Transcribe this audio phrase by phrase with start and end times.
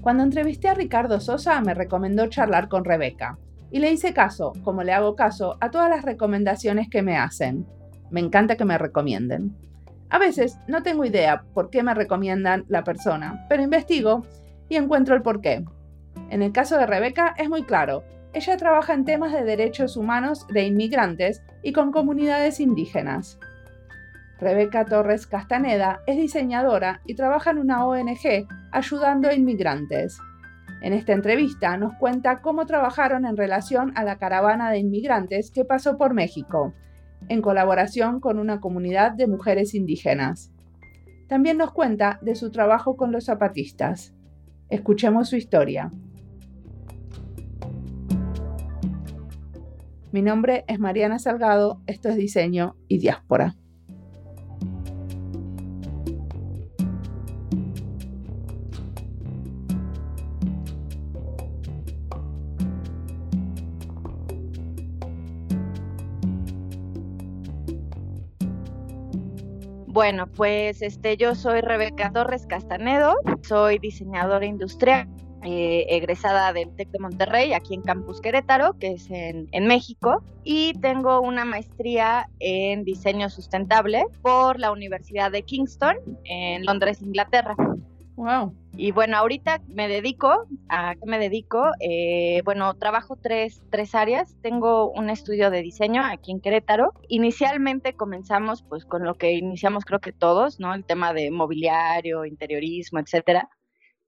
[0.00, 3.38] Cuando entrevisté a Ricardo Sosa me recomendó charlar con Rebeca
[3.70, 7.66] y le hice caso, como le hago caso, a todas las recomendaciones que me hacen.
[8.10, 9.54] Me encanta que me recomienden.
[10.08, 14.24] A veces no tengo idea por qué me recomiendan la persona, pero investigo
[14.70, 15.64] y encuentro el porqué.
[16.30, 18.02] En el caso de Rebeca es muy claro.
[18.32, 23.38] Ella trabaja en temas de derechos humanos de inmigrantes y con comunidades indígenas.
[24.40, 30.18] Rebeca Torres Castaneda es diseñadora y trabaja en una ONG ayudando a inmigrantes.
[30.80, 35.66] En esta entrevista nos cuenta cómo trabajaron en relación a la caravana de inmigrantes que
[35.66, 36.72] pasó por México,
[37.28, 40.50] en colaboración con una comunidad de mujeres indígenas.
[41.28, 44.14] También nos cuenta de su trabajo con los zapatistas.
[44.70, 45.90] Escuchemos su historia.
[50.12, 53.54] Mi nombre es Mariana Salgado, esto es Diseño y Diáspora.
[69.92, 75.08] Bueno, pues este, yo soy Rebeca Torres Castanedo, soy diseñadora industrial,
[75.42, 80.22] eh, egresada del TEC de Monterrey, aquí en Campus Querétaro, que es en, en, México,
[80.44, 87.56] y tengo una maestría en diseño sustentable por la Universidad de Kingston, en Londres, Inglaterra.
[88.14, 88.54] Wow.
[88.82, 91.70] Y bueno, ahorita me dedico, ¿a qué me dedico?
[91.80, 94.34] Eh, bueno, trabajo tres, tres áreas.
[94.40, 96.94] Tengo un estudio de diseño aquí en Querétaro.
[97.08, 100.72] Inicialmente comenzamos pues con lo que iniciamos creo que todos, ¿no?
[100.72, 103.50] El tema de mobiliario, interiorismo, etcétera.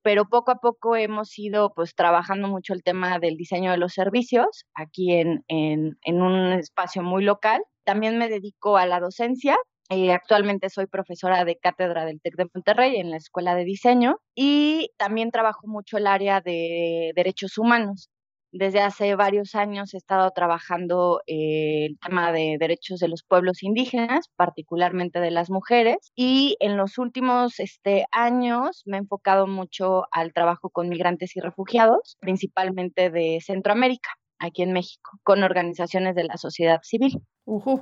[0.01, 3.93] Pero poco a poco hemos ido pues trabajando mucho el tema del diseño de los
[3.93, 7.63] servicios aquí en, en, en un espacio muy local.
[7.85, 9.55] También me dedico a la docencia,
[9.91, 14.17] eh, actualmente soy profesora de cátedra del TEC de Monterrey en la Escuela de Diseño
[14.35, 18.09] y también trabajo mucho el área de derechos humanos.
[18.55, 23.63] Desde hace varios años he estado trabajando eh, el tema de derechos de los pueblos
[23.63, 30.05] indígenas, particularmente de las mujeres, y en los últimos este, años me he enfocado mucho
[30.11, 34.11] al trabajo con migrantes y refugiados, principalmente de Centroamérica
[34.43, 37.23] aquí en México, con organizaciones de la sociedad civil.
[37.45, 37.81] Uh,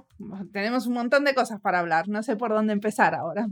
[0.53, 3.48] tenemos un montón de cosas para hablar, no sé por dónde empezar ahora.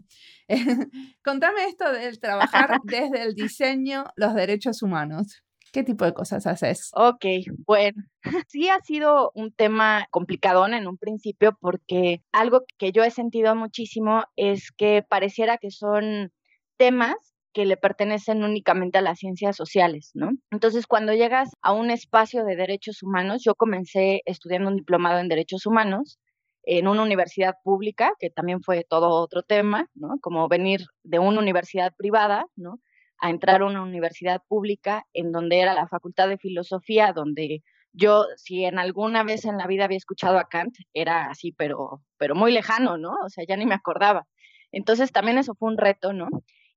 [1.24, 5.42] contame esto del trabajar desde el diseño, los derechos humanos.
[5.72, 6.90] ¿Qué tipo de cosas haces?
[6.94, 7.24] Ok,
[7.66, 8.02] bueno,
[8.48, 13.54] sí ha sido un tema complicadón en un principio porque algo que yo he sentido
[13.54, 16.32] muchísimo es que pareciera que son
[16.78, 20.30] temas que le pertenecen únicamente a las ciencias sociales, ¿no?
[20.50, 25.28] Entonces, cuando llegas a un espacio de derechos humanos, yo comencé estudiando un diplomado en
[25.28, 26.18] derechos humanos
[26.64, 30.18] en una universidad pública, que también fue todo otro tema, ¿no?
[30.20, 32.78] Como venir de una universidad privada, ¿no?
[33.18, 38.26] A entrar a una universidad pública en donde era la Facultad de Filosofía, donde yo,
[38.36, 42.34] si en alguna vez en la vida había escuchado a Kant, era así, pero, pero
[42.34, 43.14] muy lejano, ¿no?
[43.24, 44.26] O sea, ya ni me acordaba.
[44.70, 46.28] Entonces también eso fue un reto, ¿no?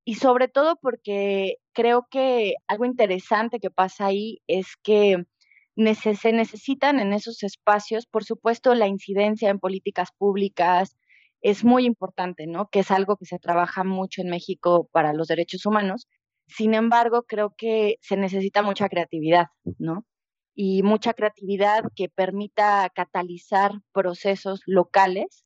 [0.03, 5.23] Y sobre todo porque creo que algo interesante que pasa ahí es que
[5.95, 10.97] se necesitan en esos espacios, por supuesto, la incidencia en políticas públicas
[11.41, 12.69] es muy importante, ¿no?
[12.69, 16.07] Que es algo que se trabaja mucho en México para los derechos humanos.
[16.47, 19.47] Sin embargo, creo que se necesita mucha creatividad,
[19.79, 20.06] ¿no?
[20.53, 25.45] Y mucha creatividad que permita catalizar procesos locales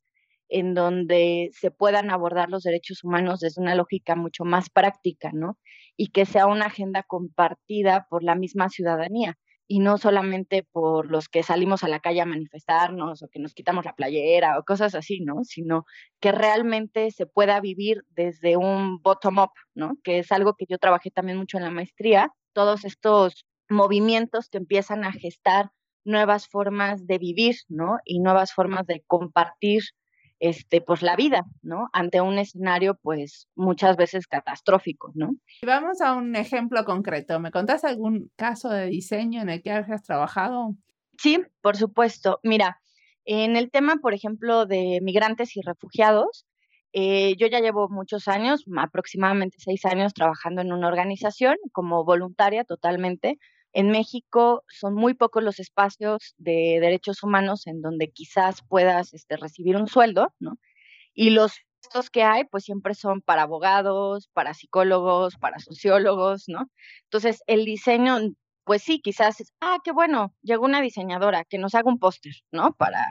[0.50, 5.58] en donde se puedan abordar los derechos humanos desde una lógica mucho más práctica, ¿no?
[5.98, 11.28] Y que sea una agenda compartida por la misma ciudadanía y no solamente por los
[11.28, 14.94] que salimos a la calle a manifestarnos o que nos quitamos la playera o cosas
[14.96, 15.44] así, ¿no?
[15.44, 15.86] Sino
[16.20, 19.98] que realmente se pueda vivir desde un bottom-up, ¿no?
[20.04, 24.58] Que es algo que yo trabajé también mucho en la maestría, todos estos movimientos que
[24.60, 25.72] empiezan a gestar
[26.06, 27.98] nuevas formas de vivir, ¿no?
[28.06, 29.82] Y nuevas formas de compartir
[30.40, 31.90] este, pues la vida, ¿no?
[31.94, 35.36] Ante un escenario, pues muchas veces catastrófico, ¿no?
[35.66, 37.40] Vamos a un ejemplo concreto.
[37.40, 40.76] ¿Me contás algún caso de diseño en el que hayas trabajado?
[41.18, 42.40] Sí, por supuesto.
[42.44, 42.80] Mira,
[43.26, 46.46] en el tema, por ejemplo, de migrantes y refugiados,
[46.94, 52.64] eh, yo ya llevo muchos años, aproximadamente seis años, trabajando en una organización como voluntaria
[52.64, 53.38] totalmente
[53.76, 59.36] en México son muy pocos los espacios de derechos humanos en donde quizás puedas este,
[59.36, 60.54] recibir un sueldo, ¿no?
[61.14, 66.70] Y los puestos que hay, pues siempre son para abogados, para psicólogos, para sociólogos, ¿no?
[67.04, 68.18] Entonces, el diseño,
[68.64, 72.34] pues sí, quizás es, ah, qué bueno, llegó una diseñadora que nos haga un póster,
[72.54, 72.74] ¿no?
[72.78, 73.04] Para,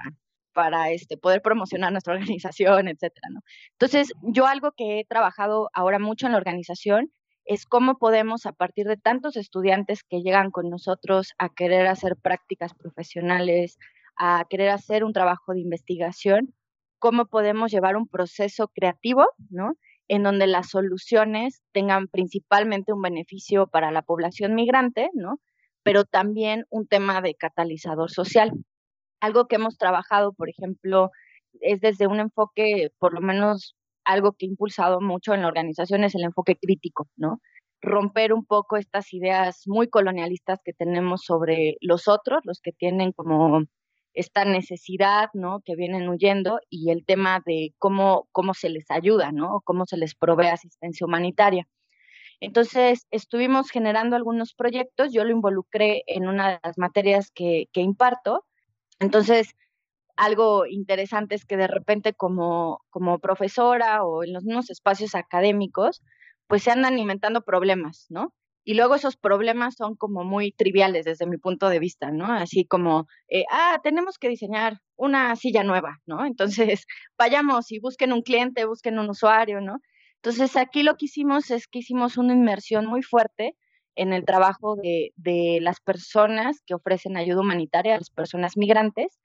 [0.55, 2.15] para este, poder promocionar nuestra
[2.49, 3.41] organización, etcétera, ¿no?
[3.73, 7.13] Entonces, yo algo que he trabajado ahora mucho en la organización
[7.45, 12.17] es cómo podemos, a partir de tantos estudiantes que llegan con nosotros a querer hacer
[12.17, 13.79] prácticas profesionales,
[14.17, 16.55] a querer hacer un trabajo de investigación,
[16.99, 19.75] cómo podemos llevar un proceso creativo, ¿no?
[20.09, 25.41] En donde las soluciones tengan principalmente un beneficio para la población migrante, ¿no?
[25.83, 28.53] Pero también un tema de catalizador social.
[29.21, 31.11] Algo que hemos trabajado, por ejemplo,
[31.61, 36.05] es desde un enfoque, por lo menos algo que he impulsado mucho en la organización
[36.05, 37.41] es el enfoque crítico, ¿no?
[37.81, 43.13] Romper un poco estas ideas muy colonialistas que tenemos sobre los otros, los que tienen
[43.13, 43.65] como
[44.15, 45.61] esta necesidad, ¿no?
[45.65, 49.61] Que vienen huyendo y el tema de cómo, cómo se les ayuda, ¿no?
[49.65, 51.67] cómo se les provee asistencia humanitaria.
[52.41, 57.81] Entonces, estuvimos generando algunos proyectos, yo lo involucré en una de las materias que, que
[57.81, 58.45] imparto.
[59.01, 59.55] Entonces,
[60.17, 66.03] algo interesante es que de repente como, como profesora o en los mismos espacios académicos,
[66.47, 68.35] pues se andan inventando problemas, ¿no?
[68.67, 72.27] Y luego esos problemas son como muy triviales desde mi punto de vista, ¿no?
[72.27, 76.25] Así como, eh, ah, tenemos que diseñar una silla nueva, ¿no?
[76.25, 76.87] Entonces,
[77.19, 79.81] vayamos y busquen un cliente, busquen un usuario, ¿no?
[80.23, 83.57] Entonces, aquí lo que hicimos es que hicimos una inmersión muy fuerte
[83.97, 89.21] en el trabajo de, de las personas que ofrecen ayuda humanitaria a las personas migrantes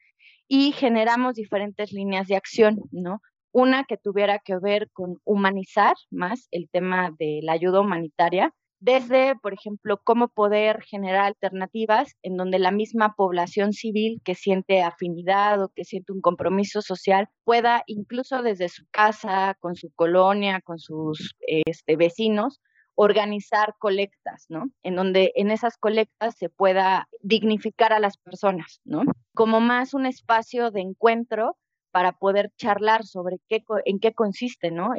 [0.49, 3.21] y generamos diferentes líneas de acción, ¿no?
[3.51, 9.35] Una que tuviera que ver con humanizar más el tema de la ayuda humanitaria, desde,
[9.35, 15.61] por ejemplo, cómo poder generar alternativas en donde la misma población civil que siente afinidad
[15.61, 20.79] o que siente un compromiso social pueda, incluso desde su casa, con su colonia, con
[20.79, 22.61] sus este, vecinos,
[23.01, 24.71] organizar colectas, ¿no?
[24.83, 29.03] En donde en esas colectas se pueda dignificar a las personas, ¿no?
[29.33, 31.55] Como más un espacio de encuentro
[31.91, 34.89] para poder charlar sobre qué, en qué consiste, ¿no?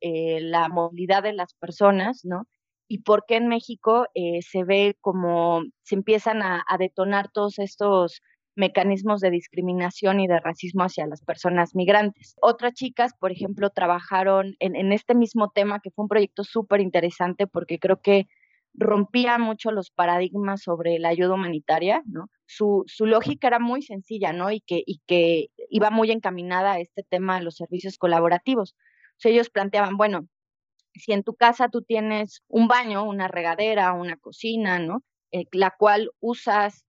[0.00, 2.46] la movilidad de las personas, ¿no?
[2.86, 8.22] Y por qué en México eh, se ve como se empiezan a detonar todos estos
[8.58, 12.34] mecanismos de discriminación y de racismo hacia las personas migrantes.
[12.42, 17.46] Otras chicas, por ejemplo, trabajaron en, este mismo tema, que fue un proyecto súper interesante
[17.46, 18.26] porque creo que
[18.74, 22.28] rompía mucho los paradigmas sobre la ayuda humanitaria, ¿no?
[22.46, 24.50] Su, lógica era muy sencilla, ¿no?
[24.50, 28.74] Y que, y que iba muy encaminada a este tema de los servicios colaborativos.
[29.24, 30.26] ellos planteaban, bueno,
[30.94, 35.02] si en tu casa tú tienes un baño, una regadera, una cocina, ¿no?
[35.30, 36.84] Eh, la cual usas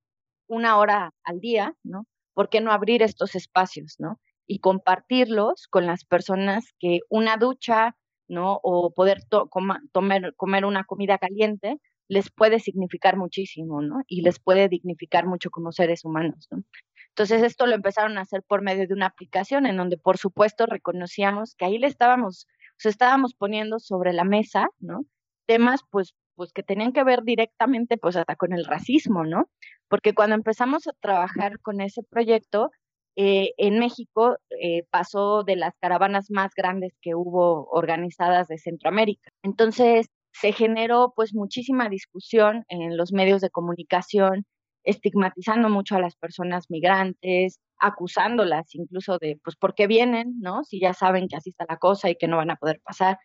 [0.49, 2.05] una hora al día, ¿no?
[2.33, 4.19] ¿Por qué no abrir estos espacios, ¿no?
[4.47, 7.95] Y compartirlos con las personas que una ducha,
[8.27, 8.59] ¿no?
[8.63, 9.19] O poder
[9.49, 11.77] comer, una comida caliente
[12.09, 14.01] les puede significar muchísimo, ¿no?
[14.07, 16.63] Y les puede dignificar mucho como seres humanos, ¿no?
[17.09, 20.65] Entonces esto lo empezaron a hacer por medio de una aplicación en donde por supuesto
[20.65, 22.47] reconocíamos que ahí le estábamos,
[22.83, 25.05] o estábamos poniendo sobre la mesa, ¿no?
[25.45, 29.49] Temas pues pues que tenían que ver directamente pues hasta con el racismo, ¿no?
[29.89, 32.71] Porque cuando empezamos a trabajar con ese proyecto,
[33.17, 39.29] eh, en México eh, pasó de las caravanas más grandes que hubo organizadas de Centroamérica.
[39.43, 44.45] Entonces se generó pues muchísima discusión en los medios de comunicación,
[44.85, 50.63] estigmatizando mucho a las personas migrantes, acusándolas incluso de pues por qué vienen, ¿no?
[50.63, 53.17] Si ya saben que así está la cosa y que no van a poder pasar.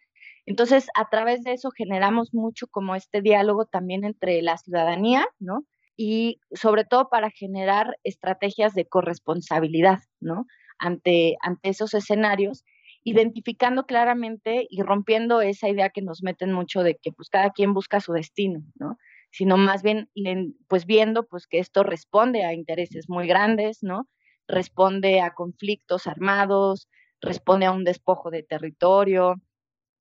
[0.47, 5.65] Entonces, a través de eso generamos mucho como este diálogo también entre la ciudadanía, ¿no?
[5.97, 10.47] Y sobre todo para generar estrategias de corresponsabilidad, ¿no?
[10.79, 12.65] Ante, esos escenarios,
[13.05, 17.73] identificando claramente y rompiendo esa idea que nos meten mucho de que pues cada quien
[17.75, 18.97] busca su destino, ¿no?
[19.31, 20.09] Sino más bien
[20.69, 24.09] pues viendo pues que esto responde a intereses muy grandes, ¿no?
[24.47, 26.89] Responde a conflictos armados,
[27.21, 29.37] responde a un despojo de territorio,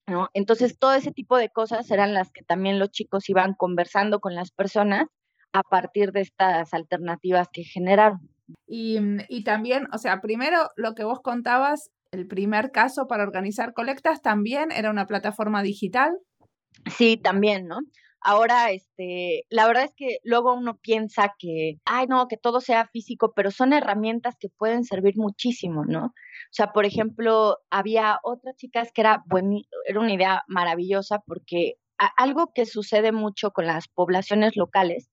[0.08, 0.30] ¿no?
[0.34, 4.36] Entonces, todo ese tipo de cosas eran las que también los chicos iban conversando con
[4.36, 5.06] las personas
[5.54, 8.30] a partir de estas alternativas que generaron.
[8.68, 13.24] Y, mm, y también, o sea, primero lo que vos contabas, el primer caso para
[13.24, 16.12] organizar colectas también era una plataforma digital.
[16.98, 17.80] Sí, también, ¿no?
[18.26, 22.88] Ahora, este, la verdad es que luego uno piensa que, ay, no, que todo sea
[22.88, 26.06] físico, pero son herramientas que pueden servir muchísimo, ¿no?
[26.06, 26.12] O
[26.52, 29.24] sea, por ejemplo, había otras chicas que era,
[29.86, 31.76] era una idea maravillosa porque
[32.18, 35.10] algo que sucede mucho con las poblaciones locales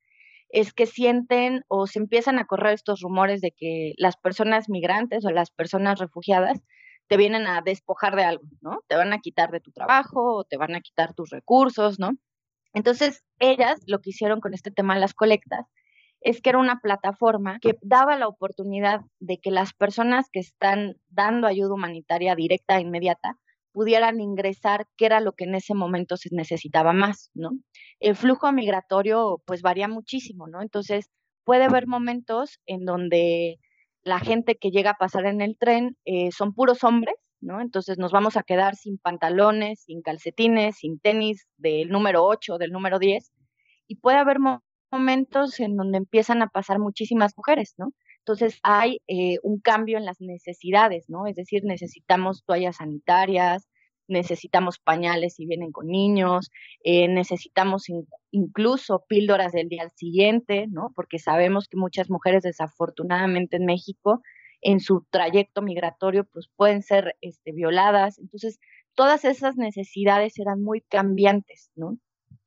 [0.51, 5.25] es que sienten o se empiezan a correr estos rumores de que las personas migrantes
[5.25, 6.61] o las personas refugiadas
[7.09, 8.81] te vienen a despojar de algo, ¿no?
[8.89, 12.13] Te van a quitar de tu trabajo te van a quitar tus recursos, ¿no?
[12.75, 15.67] Entonces, ellas lo que hicieron con este tema de las colectas
[16.21, 20.97] es que era una plataforma que daba la oportunidad de que las personas que están
[21.09, 23.39] dando ayuda humanitaria directa e inmediata
[23.73, 27.51] pudieran ingresar, qué era lo que en ese momento se necesitaba más, ¿no?
[28.01, 30.61] El flujo migratorio pues varía muchísimo, ¿no?
[30.61, 31.09] Entonces
[31.45, 33.59] puede haber momentos en donde
[34.03, 37.61] la gente que llega a pasar en el tren eh, son puros hombres, ¿no?
[37.61, 42.73] Entonces nos vamos a quedar sin pantalones, sin calcetines, sin tenis del número 8, del
[42.73, 43.33] número 10,
[43.89, 44.39] y puede haber
[44.91, 47.93] momentos en donde empiezan a pasar muchísimas mujeres, ¿no?
[48.19, 51.27] Entonces hay eh, un cambio en las necesidades, ¿no?
[51.27, 53.67] Es decir, necesitamos toallas sanitarias,
[54.11, 56.51] necesitamos pañales si vienen con niños,
[56.85, 57.87] eh, necesitamos
[58.31, 60.93] incluso píldoras del día siguiente, ¿no?
[60.95, 64.21] Porque sabemos que muchas mujeres desafortunadamente en México
[64.61, 68.19] en su trayecto migratorio pues pueden ser este, violadas.
[68.19, 68.59] Entonces,
[68.95, 71.99] todas esas necesidades eran muy cambiantes, ¿no?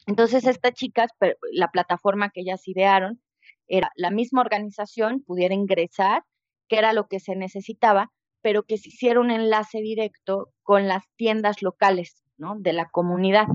[0.05, 1.11] Entonces, estas chicas,
[1.51, 3.21] la plataforma que ellas idearon,
[3.67, 6.23] era la misma organización pudiera ingresar,
[6.67, 11.03] que era lo que se necesitaba, pero que se hiciera un enlace directo con las
[11.15, 12.55] tiendas locales, ¿no?
[12.59, 13.47] De la comunidad.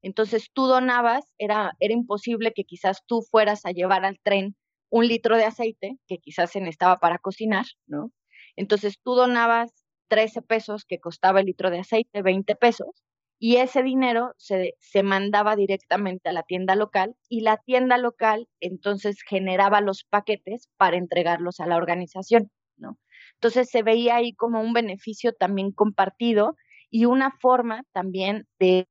[0.00, 4.56] Entonces tú donabas, era, era imposible que quizás tú fueras a llevar al tren
[4.92, 8.12] un litro de aceite, que quizás se necesitaba para cocinar, ¿no?
[8.56, 9.72] Entonces tú donabas
[10.08, 13.02] 13 pesos que costaba el litro de aceite, 20 pesos,
[13.38, 18.48] y ese dinero se, se, mandaba directamente a la tienda local y la tienda local
[18.60, 22.98] entonces generaba los paquetes para entregarlos a la organización, ¿no?
[23.36, 26.54] Entonces se veía ahí como un beneficio también compartido
[26.90, 28.86] y una forma también de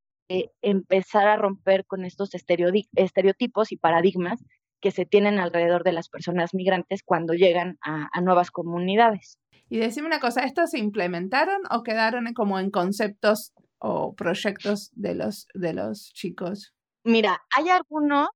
[0.62, 4.44] empezar a romper con estos estereotipos y paradigmas
[4.82, 9.38] que se tienen alrededor de las personas migrantes cuando llegan a, a nuevas comunidades.
[9.70, 15.16] Y decime una cosa, ¿estos se implementaron o quedaron como en conceptos o proyectos de
[15.16, 16.74] los, de los chicos?
[17.04, 18.28] Mira, hay algunos,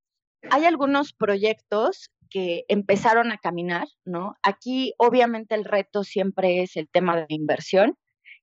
[0.49, 4.35] hay algunos proyectos que empezaron a caminar, ¿no?
[4.41, 7.97] Aquí obviamente el reto siempre es el tema de la inversión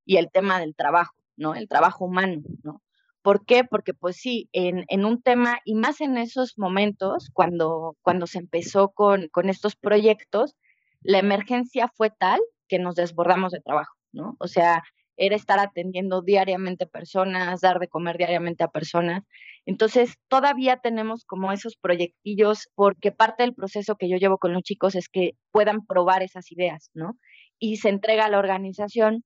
[0.05, 1.55] y el tema del trabajo, ¿no?
[1.55, 2.83] El trabajo humano, ¿no?
[3.23, 3.65] ¿Por qué?
[3.65, 8.91] Porque pues sí, en, un tema, y más en esos momentos, cuando, cuando se empezó
[8.91, 10.57] con, con estos proyectos,
[11.03, 14.37] la emergencia fue tal que nos desbordamos de trabajo, ¿no?
[14.41, 14.83] O sea,
[15.17, 19.23] era estar atendiendo diariamente personas, dar de comer diariamente a personas.
[19.67, 24.63] Entonces, todavía tenemos como esos proyectillos, porque parte del proceso que yo llevo con los
[24.63, 27.19] chicos es que puedan probar esas ideas, ¿no?
[27.59, 29.23] Y se entrega a la organización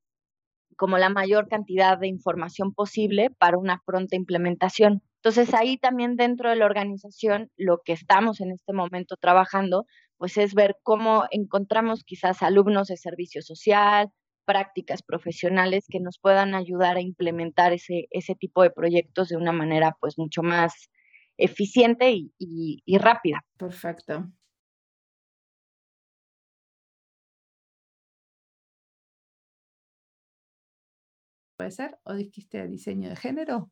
[0.76, 5.02] como la mayor cantidad de información posible para una pronta implementación.
[5.16, 9.87] Entonces, ahí también dentro de la organización, lo que estamos en este momento trabajando,
[10.18, 14.11] pues es ver cómo encontramos quizás alumnos de servicio social,
[14.45, 19.52] prácticas profesionales que nos puedan ayudar a implementar ese, ese tipo de proyectos de una
[19.52, 20.88] manera pues mucho más
[21.37, 23.45] eficiente y, y, rápida.
[23.59, 24.30] Perfecto.
[31.57, 31.99] ¿Puede ser?
[32.05, 33.71] ¿O dijiste diseño de género?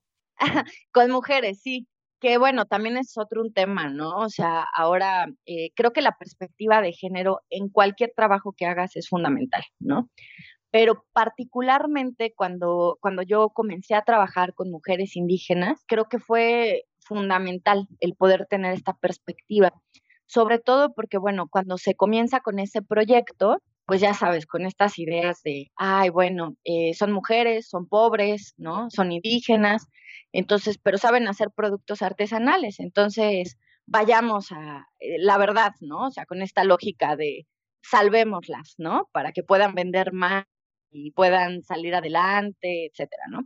[0.92, 1.86] Con mujeres, sí.
[2.20, 4.16] Que bueno, también es otro un tema, ¿no?
[4.16, 8.96] O sea, ahora eh, creo que la perspectiva de género en cualquier trabajo que hagas
[8.96, 10.08] es fundamental, ¿no?
[10.74, 17.86] pero particularmente cuando, cuando yo comencé a trabajar con mujeres indígenas, creo que fue fundamental
[18.00, 19.72] el poder tener esta perspectiva,
[20.26, 24.98] sobre todo porque, bueno, cuando se comienza con ese proyecto, pues ya sabes, con estas
[24.98, 28.88] ideas de, ay, bueno, eh, son mujeres, son pobres, ¿no?
[28.90, 29.86] Son indígenas,
[30.32, 36.06] entonces, pero saben hacer productos artesanales, entonces vayamos a eh, la verdad, ¿no?
[36.06, 37.46] O sea, con esta lógica de
[37.82, 39.08] salvémoslas, ¿no?
[39.12, 40.44] Para que puedan vender más
[40.90, 43.42] y puedan salir adelante, etcétera, ¿no?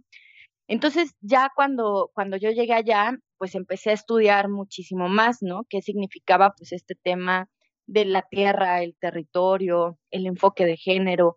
[0.68, 5.64] Entonces, ya cuando, cuando yo llegué allá, pues empecé a estudiar muchísimo más, ¿no?
[5.68, 7.48] ¿Qué significaba pues este tema
[7.88, 11.36] de la tierra, el territorio, el enfoque de género?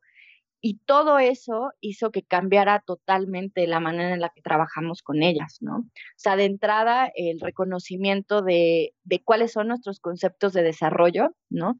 [0.61, 5.57] Y todo eso hizo que cambiara totalmente la manera en la que trabajamos con ellas,
[5.61, 5.77] ¿no?
[5.77, 5.83] O
[6.17, 11.79] sea, de entrada, el reconocimiento de, de cuáles son nuestros conceptos de desarrollo, ¿no?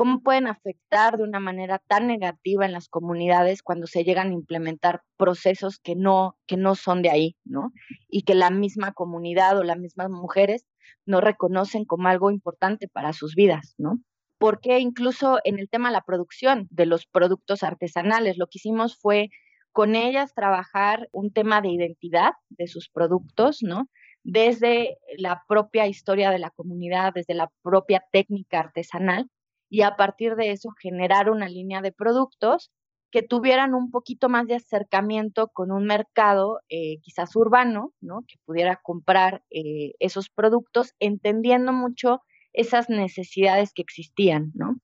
[0.00, 4.32] cómo pueden afectar de una manera tan negativa en las comunidades cuando se llegan a
[4.32, 7.72] implementar procesos que no, que no son de ahí, ¿no?
[8.08, 10.64] Y que la misma comunidad o las mismas mujeres
[11.06, 14.00] no reconocen como algo importante para sus vidas, ¿no?
[14.38, 18.96] Porque incluso en el tema de la producción de los productos artesanales, lo que hicimos
[18.96, 19.28] fue
[19.72, 23.88] con ellas trabajar un tema de identidad de sus productos, ¿no?
[24.22, 29.28] Desde la propia historia de la comunidad, desde la propia técnica artesanal,
[29.70, 32.70] y a partir de eso generar una línea de productos
[33.10, 38.22] que tuvieran un poquito más de acercamiento con un mercado eh, quizás urbano, ¿no?
[38.26, 44.76] Que pudiera comprar eh, esos productos, entendiendo mucho esas necesidades que existían, ¿no?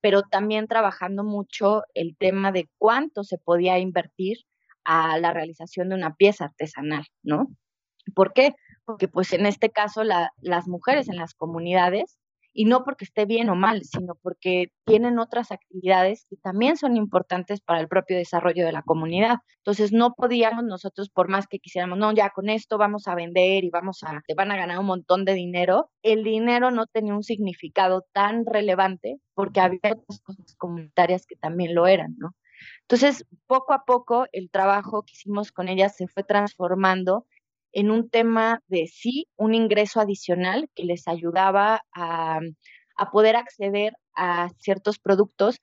[0.00, 4.38] Pero también trabajando mucho el tema de cuánto se podía invertir
[4.84, 7.48] a la realización de una pieza artesanal, ¿no?
[8.14, 8.54] ¿Por qué?
[8.84, 12.18] Porque pues en este caso las mujeres en las comunidades
[12.54, 16.96] y no porque esté bien o mal, sino porque tienen otras actividades que también son
[16.96, 19.38] importantes para el propio desarrollo de la comunidad.
[19.58, 23.64] Entonces no podíamos nosotros, por más que quisiéramos, no, ya con esto vamos a vender
[23.64, 27.14] y vamos a, te van a ganar un montón de dinero, el dinero no tenía
[27.14, 32.34] un significado tan relevante porque había otras cosas comunitarias que también lo eran, ¿no?
[32.82, 37.26] Entonces, poco a poco, el trabajo que hicimos con ellas se fue transformando
[37.74, 42.40] en un tema de sí, un ingreso adicional que les ayudaba a,
[43.12, 45.60] poder acceder a ciertos productos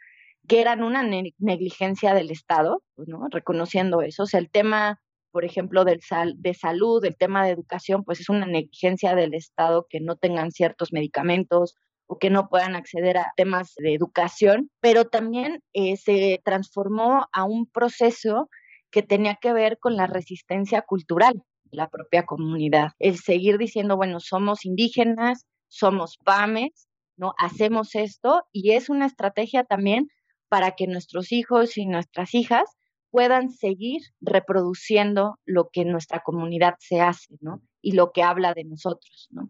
[0.47, 3.27] que eran una negligencia del Estado, pues, ¿no?
[3.29, 4.23] reconociendo eso.
[4.23, 4.99] O sea, el tema,
[5.31, 6.01] por ejemplo, del
[6.35, 10.51] de salud, el tema de educación, pues es una negligencia del Estado que no tengan
[10.51, 11.75] ciertos medicamentos
[12.07, 17.45] o que no puedan acceder a temas de educación, pero también eh, se transformó a
[17.45, 18.49] un proceso
[18.89, 21.41] que tenía que ver con la resistencia cultural
[21.71, 22.91] la propia comunidad.
[22.99, 26.87] El seguir diciendo, bueno, somos indígenas, somos PAMES,
[27.17, 27.33] ¿no?
[27.37, 30.09] Hacemos esto y es una estrategia también
[30.49, 32.65] para que nuestros hijos y nuestras hijas
[33.09, 37.61] puedan seguir reproduciendo lo que nuestra comunidad se hace, ¿no?
[37.81, 39.49] Y lo que habla de nosotros, ¿no?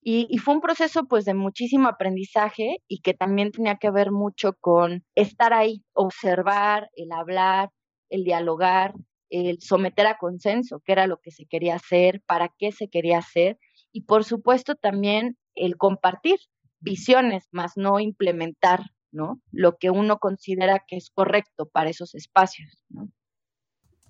[0.00, 4.12] Y, y, fue un proceso pues de muchísimo aprendizaje y que también tenía que ver
[4.12, 7.70] mucho con estar ahí, observar, el hablar,
[8.08, 8.94] el dialogar,
[9.30, 13.18] el someter a consenso, qué era lo que se quería hacer, para qué se quería
[13.18, 13.58] hacer,
[13.92, 16.38] y por supuesto también el compartir
[16.80, 19.40] visiones, más no implementar, ¿no?
[19.50, 23.10] Lo que uno considera que es correcto para esos espacios, ¿no?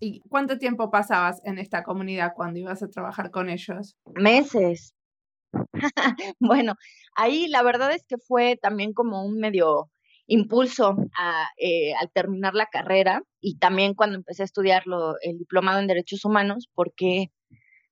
[0.00, 3.96] ¿Y cuánto tiempo pasabas en esta comunidad cuando ibas a trabajar con ellos?
[4.14, 4.94] Meses.
[6.38, 6.74] bueno,
[7.16, 9.90] ahí la verdad es que fue también como un medio
[10.28, 10.96] impulso
[11.56, 14.84] eh, al terminar la carrera y también cuando empecé a estudiar
[15.22, 17.32] el diplomado en Derechos Humanos, porque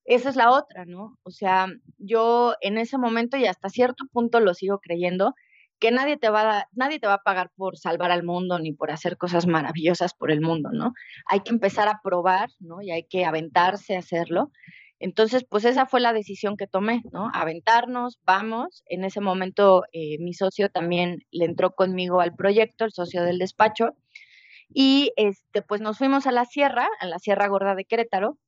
[0.05, 1.19] esa es la otra, ¿no?
[1.25, 1.67] O sea,
[1.99, 5.35] yo en ese momento y hasta cierto punto lo sigo creyendo,
[5.79, 8.73] que nadie te va a, nadie te va a pagar por salvar al mundo ni
[8.73, 10.93] por hacer cosas maravillosas por el mundo, ¿no?
[11.27, 12.83] Hay que empezar a probar, ¿no?
[12.83, 14.53] Y hay que aventarse a hacerlo.
[14.99, 17.31] Entonces, pues esa fue la decisión que tomé, ¿no?
[17.35, 18.83] Aventarnos, vamos.
[18.87, 23.39] En ese momento eh, mi socio también le entró conmigo al proyecto, el socio del
[23.39, 23.91] despacho,
[24.69, 28.39] y este, pues nos fuimos a la sierra, a la Sierra Gorda de Querétaro.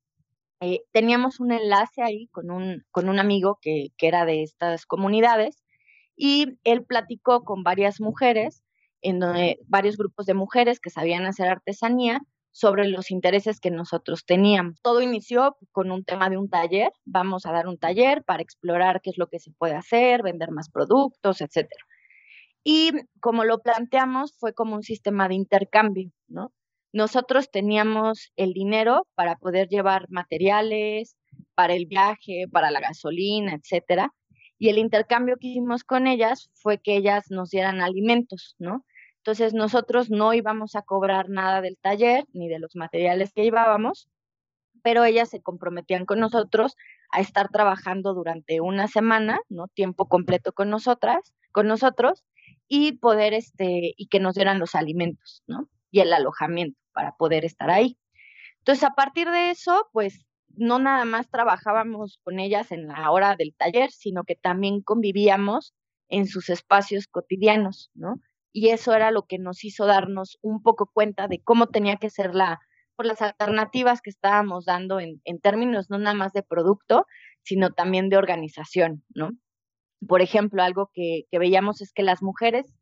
[0.61, 4.87] Eh, teníamos un enlace ahí con un, con un amigo que, que era de estas
[4.87, 5.63] comunidades
[6.17, 8.65] y él platicó con varias mujeres,
[9.03, 12.21] en donde, varios grupos de mujeres que sabían hacer artesanía
[12.59, 14.81] sobre los intereses que nosotros teníamos.
[14.83, 19.01] Todo inició con un tema de un taller, vamos a dar un taller para explorar
[19.01, 21.85] qué es lo que se puede hacer, vender más productos, etcétera.
[22.65, 22.91] Y
[23.21, 26.53] como lo planteamos, fue como un sistema de intercambio, ¿no?
[26.93, 31.17] Nosotros teníamos el dinero para poder llevar materiales,
[31.55, 34.13] para el viaje, para la gasolina, etcétera.
[34.59, 38.85] Y el intercambio que hicimos con ellas fue que ellas nos dieran alimentos, ¿no?
[39.29, 44.09] Entonces nosotros no íbamos a cobrar nada del taller ni de los materiales que llevábamos,
[44.83, 46.77] pero ellas se comprometían con nosotros
[47.13, 49.69] a estar trabajando durante una semana, ¿no?
[49.69, 52.25] Tiempo completo con nosotras, con nosotros
[52.69, 55.69] y poder este y que nos dieran los alimentos, ¿no?
[55.91, 57.99] Y el alojamiento para poder estar ahí.
[58.61, 60.25] Entonces, a partir de eso, pues
[60.57, 65.75] no nada más trabajábamos con ellas en la hora del taller, sino que también convivíamos
[66.09, 68.23] en sus espacios cotidianos, ¿no?
[68.53, 72.11] Y eso era lo que nos hizo darnos un poco cuenta de cómo tenía que
[72.11, 72.59] ser la,
[72.97, 77.07] por las alternativas que estábamos dando en, en términos no nada más de producto,
[77.43, 79.31] sino también de organización, ¿no?
[80.07, 82.73] Por ejemplo, algo que, que veíamos es que las mujeres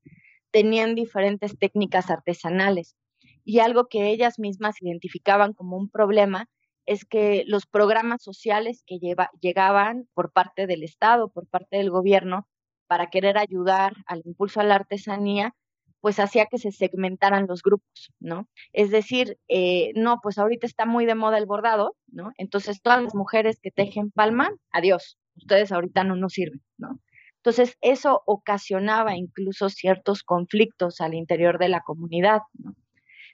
[0.51, 2.97] tenían diferentes técnicas artesanales
[3.45, 6.49] y algo que ellas mismas identificaban como un problema
[6.87, 11.91] es que los programas sociales que lleva, llegaban por parte del Estado, por parte del
[11.91, 12.47] gobierno,
[12.87, 15.55] para querer ayudar al impulso a la artesanía,
[16.01, 18.49] pues hacía que se segmentaran los grupos, ¿no?
[18.73, 22.33] Es decir, eh, no, pues ahorita está muy de moda el bordado, ¿no?
[22.39, 27.01] Entonces todas las mujeres que tejen palma, adiós, ustedes ahorita no nos sirven, ¿no?
[27.39, 32.75] Entonces eso ocasionaba incluso ciertos conflictos al interior de la comunidad, ¿no?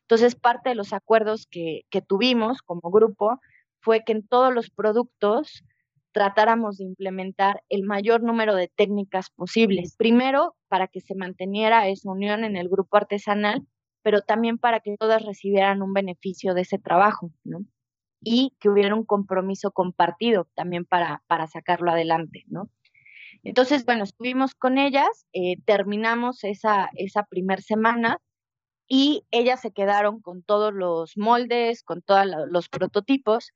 [0.02, 3.40] Entonces parte de los acuerdos que, que tuvimos como grupo
[3.80, 5.64] fue que en todos los productos
[6.12, 9.96] tratáramos de implementar el mayor número de técnicas posibles.
[9.96, 13.66] Primero, para que se manteniera esa unión en el grupo artesanal,
[14.03, 17.61] pero también para que todas recibieran un beneficio de ese trabajo, ¿no?
[18.20, 22.68] Y que hubiera un compromiso compartido también para, para sacarlo adelante, ¿no?
[23.42, 28.18] Entonces, bueno, estuvimos con ellas, eh, terminamos esa, esa primer semana
[28.87, 33.53] y ellas se quedaron con todos los moldes, con todos los prototipos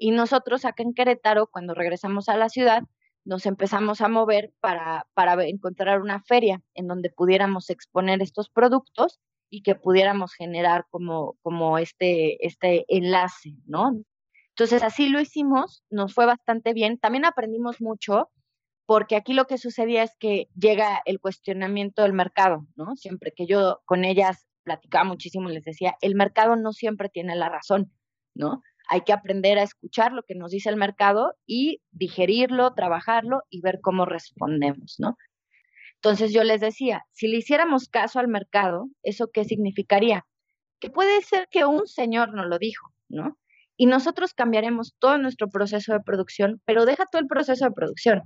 [0.00, 2.84] y nosotros acá en Querétaro, cuando regresamos a la ciudad,
[3.26, 9.20] nos empezamos a mover para, para encontrar una feria en donde pudiéramos exponer estos productos
[9.50, 14.02] y que pudiéramos generar como, como este, este enlace, ¿no?
[14.48, 16.98] Entonces así lo hicimos, nos fue bastante bien.
[16.98, 18.30] También aprendimos mucho
[18.86, 22.96] porque aquí lo que sucedía es que llega el cuestionamiento del mercado, ¿no?
[22.96, 27.50] Siempre que yo con ellas platicaba muchísimo, les decía, el mercado no siempre tiene la
[27.50, 27.92] razón,
[28.34, 28.62] ¿no?
[28.92, 33.60] Hay que aprender a escuchar lo que nos dice el mercado y digerirlo, trabajarlo y
[33.60, 35.16] ver cómo respondemos, ¿no?
[35.94, 40.26] Entonces yo les decía, si le hiciéramos caso al mercado, ¿eso qué significaría?
[40.80, 43.38] Que puede ser que un señor nos lo dijo, ¿no?
[43.76, 48.22] Y nosotros cambiaremos todo nuestro proceso de producción, pero deja todo el proceso de producción.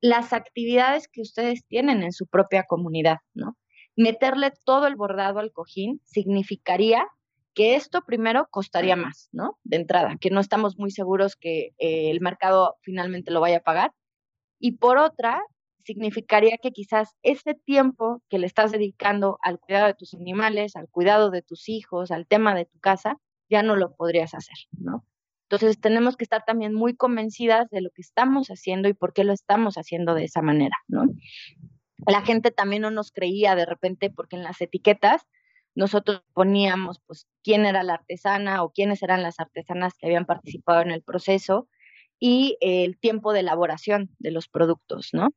[0.00, 3.58] Las actividades que ustedes tienen en su propia comunidad, ¿no?
[3.96, 7.06] Meterle todo el bordado al cojín significaría
[7.54, 9.58] que esto primero costaría más, ¿no?
[9.62, 13.62] De entrada, que no estamos muy seguros que eh, el mercado finalmente lo vaya a
[13.62, 13.92] pagar.
[14.58, 15.40] Y por otra,
[15.84, 20.88] significaría que quizás ese tiempo que le estás dedicando al cuidado de tus animales, al
[20.88, 25.04] cuidado de tus hijos, al tema de tu casa, ya no lo podrías hacer, ¿no?
[25.48, 29.24] Entonces tenemos que estar también muy convencidas de lo que estamos haciendo y por qué
[29.24, 31.04] lo estamos haciendo de esa manera, ¿no?
[32.06, 35.26] La gente también no nos creía de repente porque en las etiquetas
[35.74, 40.82] nosotros poníamos pues quién era la artesana o quiénes eran las artesanas que habían participado
[40.82, 41.68] en el proceso
[42.20, 45.30] y el tiempo de elaboración de los productos, ¿no?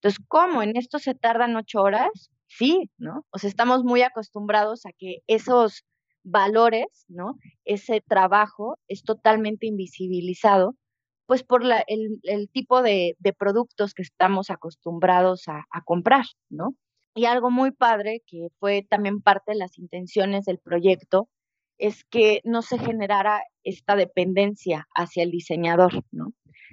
[0.00, 0.62] Entonces, ¿cómo?
[0.62, 2.30] ¿En esto se tardan ocho horas?
[2.46, 3.24] Sí, ¿no?
[3.30, 5.84] O sea, estamos muy acostumbrados a que esos
[6.24, 7.36] valores, ¿no?
[7.64, 10.74] Ese trabajo es totalmente invisibilizado,
[11.26, 16.74] pues por el, tipo de, productos que estamos acostumbrados a, a comprar, ¿no?
[17.14, 21.28] Y algo muy padre, que fue también parte de las intenciones del proyecto,
[21.78, 26.32] es que no se generara esta dependencia hacia el diseñador, ¿no?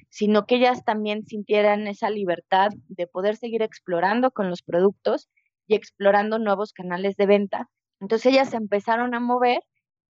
[0.10, 5.30] Sino que ellas también sintieran esa libertad de poder seguir explorando con los productos
[5.68, 7.70] y explorando nuevos canales de venta.
[8.00, 9.62] Entonces ellas empezaron a mover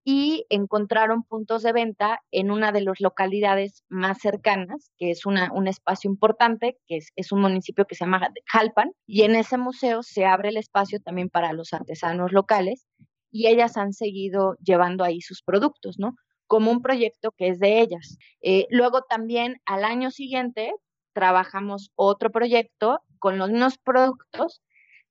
[0.03, 5.51] y encontraron puntos de venta en una de las localidades más cercanas, que es una,
[5.53, 10.01] un espacio importante, que es, un municipio que se llama Jalpan, y en ese museo
[10.01, 12.87] se abre el espacio también para los artesanos locales,
[13.31, 16.15] y ellas han seguido llevando ahí sus productos, ¿no?
[16.47, 18.17] Como un proyecto que es de ellas.
[18.41, 20.73] Eh, luego también al año siguiente
[21.13, 24.61] trabajamos otro proyecto con los mismos productos,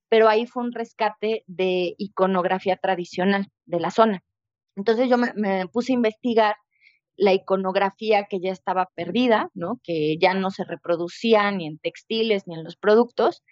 [0.09, 4.21] pero ahí fue un rescate de iconografía tradicional de la zona.
[4.75, 6.55] Entonces yo me, puse a investigar
[7.15, 9.79] la iconografía que ya estaba perdida, ¿no?
[9.83, 13.43] que ya no se reproducía ni en textiles ni en los productos,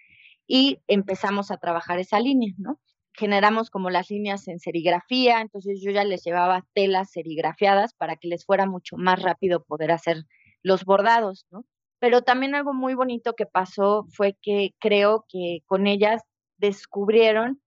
[0.52, 2.80] y empezamos a trabajar esa línea, ¿no?
[3.12, 8.26] Generamos como las líneas en serigrafía, entonces yo ya les llevaba telas serigrafiadas para que
[8.26, 10.24] les fuera mucho más rápido poder hacer
[10.64, 11.64] los bordados, ¿no?
[12.00, 16.22] Pero también algo muy bonito que pasó fue que creo que con ellas
[16.56, 17.60] descubrieron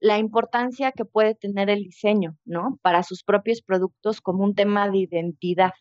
[0.00, 2.78] la importancia que puede tener el diseño, ¿no?
[2.82, 5.72] Para sus propios productos como un tema de identidad,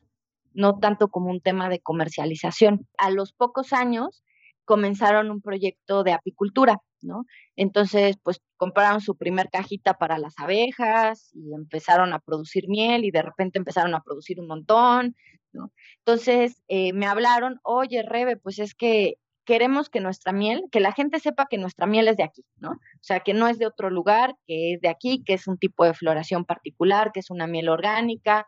[0.53, 2.87] no tanto como un tema de comercialización.
[2.97, 4.23] A los pocos años
[4.65, 7.25] comenzaron un proyecto de apicultura, ¿no?
[7.55, 13.11] Entonces, pues compraron su primer cajita para las abejas y empezaron a producir miel y
[13.11, 15.15] de repente empezaron a producir un montón,
[15.53, 15.71] ¿no?
[15.99, 19.15] Entonces, eh, me hablaron, oye, Rebe, pues es que
[19.49, 22.69] queremos que nuestra miel, que la gente sepa que nuestra miel es de aquí, ¿no?
[22.73, 25.57] O sea, que no es de otro lugar, que es de aquí, que es un
[25.57, 28.47] tipo de floración particular, que es una miel orgánica,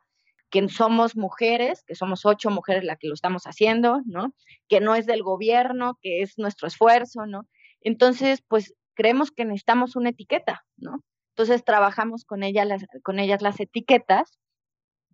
[0.52, 4.36] que somos mujeres, que somos ocho mujeres las que lo estamos haciendo, ¿no?
[4.70, 7.48] Que no es del gobierno, que es nuestro esfuerzo, ¿no?
[7.82, 11.04] Entonces, pues creemos que necesitamos una etiqueta, ¿no?
[11.32, 14.38] Entonces trabajamos con, ella, las, con ellas las etiquetas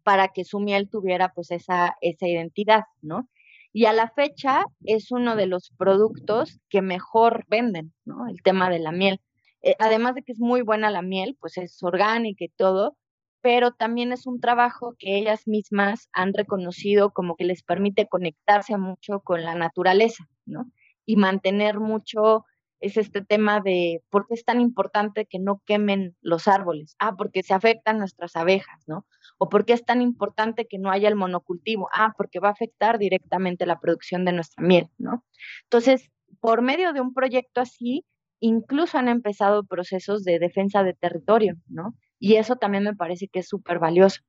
[0.04, 3.30] para que su miel tuviera pues esa, esa identidad, ¿no?
[3.78, 8.28] Y a la fecha es uno de los productos que mejor venden, ¿no?
[8.28, 9.22] El tema de la miel.
[9.62, 12.98] Eh, además de que es muy buena la miel, pues es orgánica y todo,
[13.40, 18.76] pero también es un trabajo que ellas mismas han reconocido como que les permite conectarse
[18.78, 20.72] mucho con la naturaleza, ¿no?
[21.06, 22.46] Y mantener mucho
[22.80, 26.96] es este tema de por qué es tan importante que no quemen los árboles.
[27.00, 29.06] Ah, porque se afectan nuestras abejas, ¿no?
[29.38, 31.90] O por qué es tan importante que no haya el monocultivo.
[31.94, 35.24] Ah, porque va a afectar directamente la producción de nuestra miel, ¿no?
[35.64, 36.10] Entonces,
[36.40, 38.06] por medio de un proyecto así,
[38.40, 41.96] incluso han empezado procesos de defensa de territorio, ¿no?
[42.20, 44.22] Y eso también me parece que es súper valioso.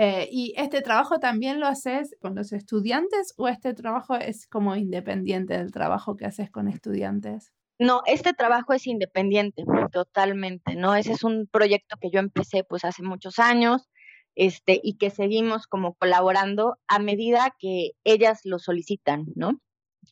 [0.00, 4.76] Eh, ¿Y este trabajo también lo haces con los estudiantes o este trabajo es como
[4.76, 7.52] independiente del trabajo que haces con estudiantes?
[7.80, 10.94] No, este trabajo es independiente, totalmente, ¿no?
[10.94, 13.88] Ese es un proyecto que yo empecé pues hace muchos años,
[14.36, 19.58] este, y que seguimos como colaborando a medida que ellas lo solicitan, ¿no?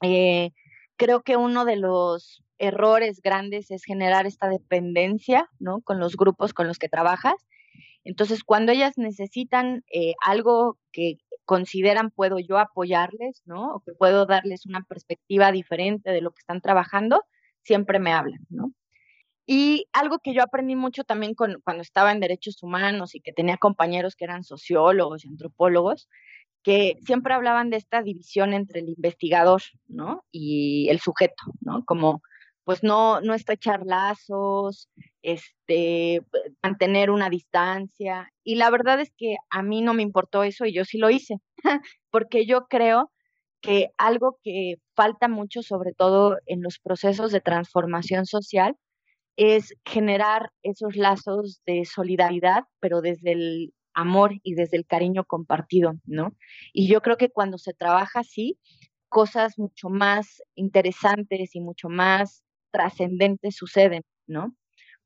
[0.03, 0.51] Eh,
[0.97, 5.81] creo que uno de los errores grandes es generar esta dependencia, ¿no?
[5.83, 7.37] Con los grupos con los que trabajas.
[8.07, 13.75] Entonces, cuando ellas necesitan eh, algo que consideran puedo yo apoyarles, ¿no?
[13.75, 17.25] O que puedo darles una perspectiva diferente de lo que están trabajando,
[17.63, 18.73] siempre me hablan, ¿no?
[19.45, 23.57] Y algo que yo aprendí mucho también cuando estaba en derechos humanos y que tenía
[23.57, 26.09] compañeros que eran sociólogos y antropólogos,
[26.63, 30.25] que siempre hablaban de esta división entre el investigador, ¿no?
[30.31, 31.85] Y el sujeto, ¿no?
[31.85, 32.23] Como,
[32.67, 34.91] pues no, no estrechar lazos,
[35.23, 36.21] este,
[36.65, 38.29] mantener una distancia.
[38.43, 41.09] Y la verdad es que a mí no me importó eso y yo sí lo
[41.09, 41.37] hice,
[42.11, 43.13] porque yo creo
[43.61, 48.75] que algo que falta mucho, sobre todo en los procesos de transformación social,
[49.37, 55.93] es generar esos lazos de solidaridad, pero desde el amor y desde el cariño compartido,
[56.05, 56.35] ¿no?
[56.73, 58.59] Y yo creo que cuando se trabaja así,
[59.09, 62.43] cosas mucho más interesantes y mucho más
[62.77, 64.55] trascendentes suceden, ¿no?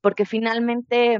[0.01, 1.19] Porque finalmente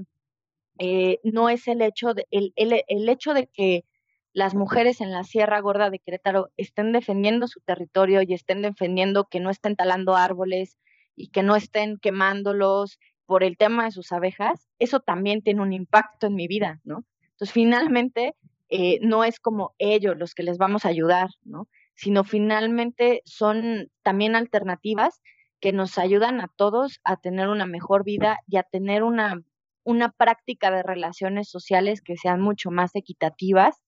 [0.79, 3.85] eh, no es el hecho, de, el, el hecho de que
[4.33, 9.27] las mujeres en la Sierra Gorda de Querétaro estén defendiendo su territorio y estén defendiendo
[9.29, 10.77] que no estén talando árboles
[11.15, 15.71] y que no estén quemándolos por el tema de sus abejas, eso también tiene un
[15.71, 17.05] impacto en mi vida, ¿no?
[17.31, 18.35] Entonces, finalmente,
[18.67, 21.67] eh, no es como ellos los que les vamos a ayudar, ¿no?
[21.95, 25.21] Sino finalmente son también alternativas
[25.61, 29.41] que nos ayudan a todos a tener una mejor vida y a tener una,
[29.83, 33.83] una práctica de relaciones sociales que sean mucho más equitativas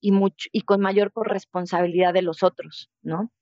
[0.00, 3.32] y, mucho, y con mayor corresponsabilidad de los otros, ¿no?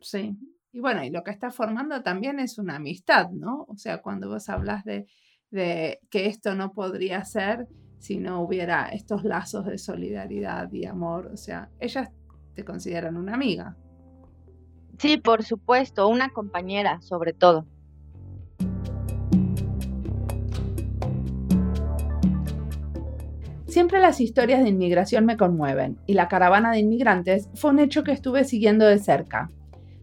[0.00, 0.36] Sí.
[0.72, 3.64] Y bueno, y lo que está formando también es una amistad, ¿no?
[3.68, 5.06] O sea, cuando vos hablas de,
[5.50, 7.68] de que esto no podría ser
[8.00, 12.10] si no hubiera estos lazos de solidaridad y amor, o sea, ellas
[12.54, 13.76] te consideran una amiga.
[14.98, 17.66] Sí, por supuesto, una compañera sobre todo.
[23.66, 28.04] Siempre las historias de inmigración me conmueven y la caravana de inmigrantes fue un hecho
[28.04, 29.48] que estuve siguiendo de cerca.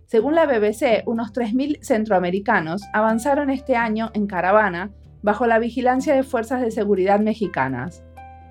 [0.07, 6.23] Según la BBC, unos 3.000 centroamericanos avanzaron este año en caravana bajo la vigilancia de
[6.23, 8.03] fuerzas de seguridad mexicanas.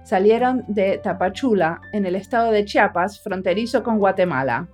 [0.05, 4.68] Salieron de Tapachula, en el estado de Chiapas, fronterizo con Guatemala.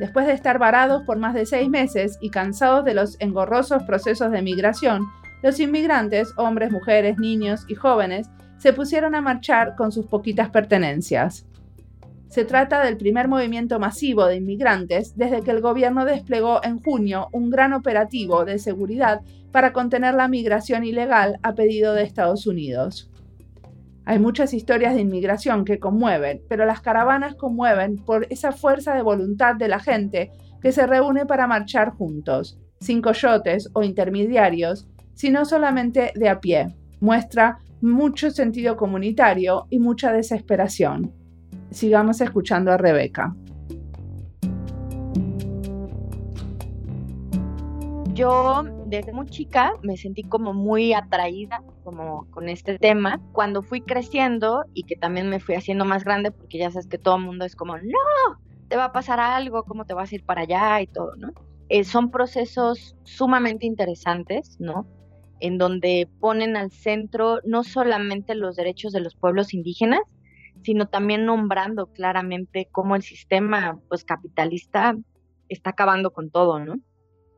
[0.00, 4.32] Después de estar varados por más de seis meses y cansados de los engorrosos procesos
[4.32, 5.04] de migración,
[5.42, 11.46] los inmigrantes, hombres, mujeres, niños y jóvenes, se pusieron a marchar con sus poquitas pertenencias.
[12.28, 17.28] Se trata del primer movimiento masivo de inmigrantes desde que el gobierno desplegó en junio
[17.32, 19.20] un gran operativo de seguridad
[19.52, 23.09] para contener la migración ilegal a pedido de Estados Unidos.
[24.10, 29.02] Hay muchas historias de inmigración que conmueven, pero las caravanas conmueven por esa fuerza de
[29.02, 35.44] voluntad de la gente que se reúne para marchar juntos, sin coyotes o intermediarios, sino
[35.44, 36.74] solamente de a pie.
[36.98, 41.12] Muestra mucho sentido comunitario y mucha desesperación.
[41.70, 43.36] Sigamos escuchando a Rebeca.
[48.12, 53.20] Yo desde muy chica me sentí como muy atraída como con este tema.
[53.32, 56.98] Cuando fui creciendo y que también me fui haciendo más grande, porque ya sabes que
[56.98, 60.14] todo el mundo es como, no, te va a pasar algo, cómo te vas a
[60.14, 61.32] ir para allá y todo, ¿no?
[61.68, 64.86] Eh, son procesos sumamente interesantes, ¿no?
[65.40, 70.00] en donde ponen al centro no solamente los derechos de los pueblos indígenas,
[70.62, 74.96] sino también nombrando claramente cómo el sistema pues capitalista
[75.48, 76.76] está acabando con todo, ¿no?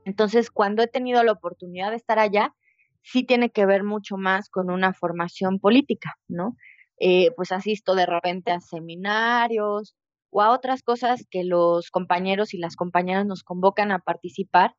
[0.04, 2.54] Entonces, cuando he tenido la oportunidad de estar allá,
[3.02, 6.56] sí tiene que ver mucho más con una formación política, ¿no?
[6.98, 9.96] Eh, pues asisto de repente a seminarios
[10.30, 14.74] o a otras cosas que los compañeros y las compañeras nos convocan a participar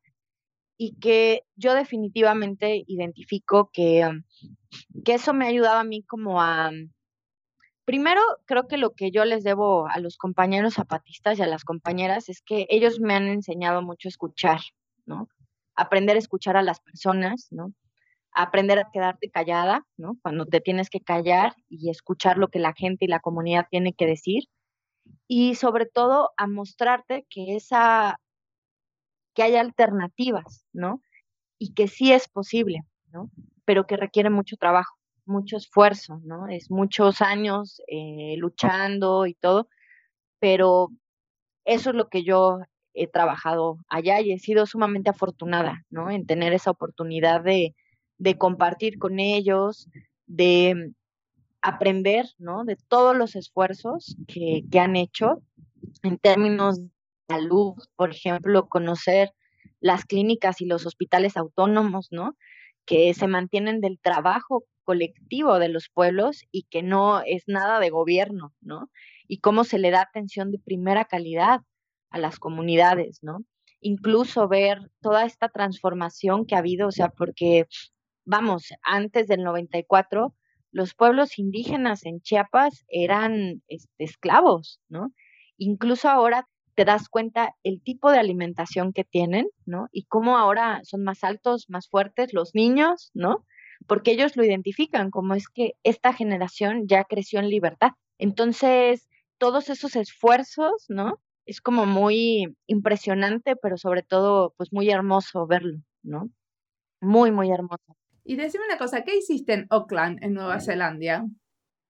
[0.76, 4.08] y que yo definitivamente identifico que,
[5.04, 6.70] que eso me ha ayudado a mí como a...
[7.84, 11.64] Primero, creo que lo que yo les debo a los compañeros zapatistas y a las
[11.64, 14.60] compañeras es que ellos me han enseñado mucho a escuchar,
[15.06, 15.28] ¿no?
[15.76, 17.72] Aprender a escuchar a las personas, ¿no?
[18.32, 20.18] Aprender a quedarte callada, ¿no?
[20.22, 23.92] Cuando te tienes que callar y escuchar lo que la gente y la comunidad tiene
[23.94, 24.44] que decir.
[25.28, 28.18] Y sobre todo a mostrarte que esa
[29.34, 31.02] que haya alternativas, ¿no?
[31.58, 33.30] Y que sí es posible, ¿no?
[33.64, 36.48] Pero que requiere mucho trabajo, mucho esfuerzo, ¿no?
[36.48, 39.68] Es muchos años eh, luchando y todo,
[40.38, 40.90] pero
[41.64, 42.60] eso es lo que yo
[42.94, 46.10] he trabajado allá y he sido sumamente afortunada, ¿no?
[46.10, 47.74] En tener esa oportunidad de,
[48.38, 49.88] compartir con ellos,
[50.26, 50.92] de
[51.60, 52.64] aprender, ¿no?
[52.64, 55.42] De todos los esfuerzos que, que han hecho
[56.02, 56.90] en términos de
[57.28, 59.32] salud, por ejemplo, conocer
[59.80, 62.36] las clínicas y los hospitales autónomos, ¿no?
[62.86, 67.90] Que se mantienen del trabajo colectivo de los pueblos y que no es nada de
[67.90, 68.90] gobierno, ¿no?
[69.26, 71.60] Y cómo se le da atención de primera calidad
[72.14, 73.44] a las comunidades, ¿no?
[73.80, 77.66] Incluso ver toda esta transformación que ha habido, o sea, porque,
[78.24, 80.32] vamos, antes del 94,
[80.70, 85.12] los pueblos indígenas en Chiapas eran este, esclavos, ¿no?
[85.58, 89.88] Incluso ahora te das cuenta el tipo de alimentación que tienen, ¿no?
[89.90, 93.44] Y cómo ahora son más altos, más fuertes los niños, ¿no?
[93.88, 97.90] Porque ellos lo identifican como es que esta generación ya creció en libertad.
[98.18, 101.18] Entonces, todos esos esfuerzos, ¿no?
[101.46, 106.30] Es como muy impresionante, pero sobre todo, pues muy hermoso verlo, ¿no?
[107.00, 107.96] Muy, muy hermoso.
[108.24, 111.26] Y decime una cosa, ¿qué hiciste en Auckland, en Nueva Zelanda?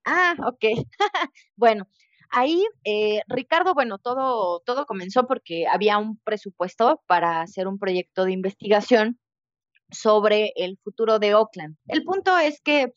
[0.05, 0.65] Ah, ok.
[1.57, 1.89] bueno,
[2.31, 8.25] ahí, eh, Ricardo, bueno, todo, todo comenzó porque había un presupuesto para hacer un proyecto
[8.25, 9.21] de investigación
[9.91, 11.77] sobre el futuro de Oakland.
[11.87, 12.93] El punto es que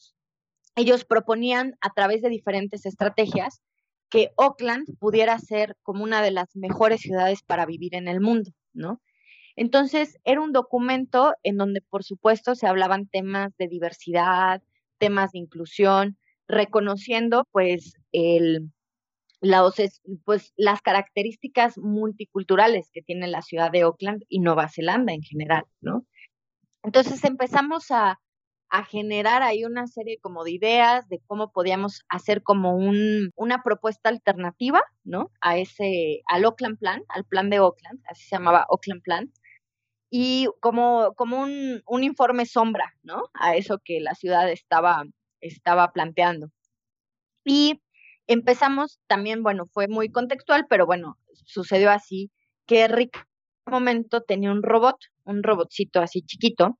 [0.76, 3.62] ellos proponían a través de diferentes estrategias
[4.10, 8.52] que Oakland pudiera ser como una de las mejores ciudades para vivir en el mundo,
[8.74, 9.02] ¿no?
[9.56, 14.62] Entonces, era un documento en donde, por supuesto, se hablaban temas de diversidad,
[15.00, 16.18] temas de inclusión,
[16.48, 18.72] reconociendo, pues, el,
[20.26, 25.66] pues, las características multiculturales que tiene la ciudad de Oakland y Nueva Zelanda en general,
[25.82, 26.06] ¿no?
[26.84, 28.20] Entonces empezamos a,
[28.70, 33.64] a generar ahí una serie como de ideas de cómo podíamos hacer como un, una
[33.64, 35.32] propuesta alternativa, ¿no?
[35.42, 39.32] A ese, al Oakland Plan, al plan de Oakland, así se llamaba Oakland Plan,
[40.10, 43.24] y como, como un, un informe sombra, ¿no?
[43.34, 45.04] A eso que la ciudad estaba,
[45.42, 46.50] estaba planteando.
[47.46, 47.82] Y
[48.28, 52.32] empezamos también, bueno, fue muy contextual, pero bueno, sucedió así,
[52.66, 56.78] que Rick en un momento tenía un robot, un robotcito así chiquito,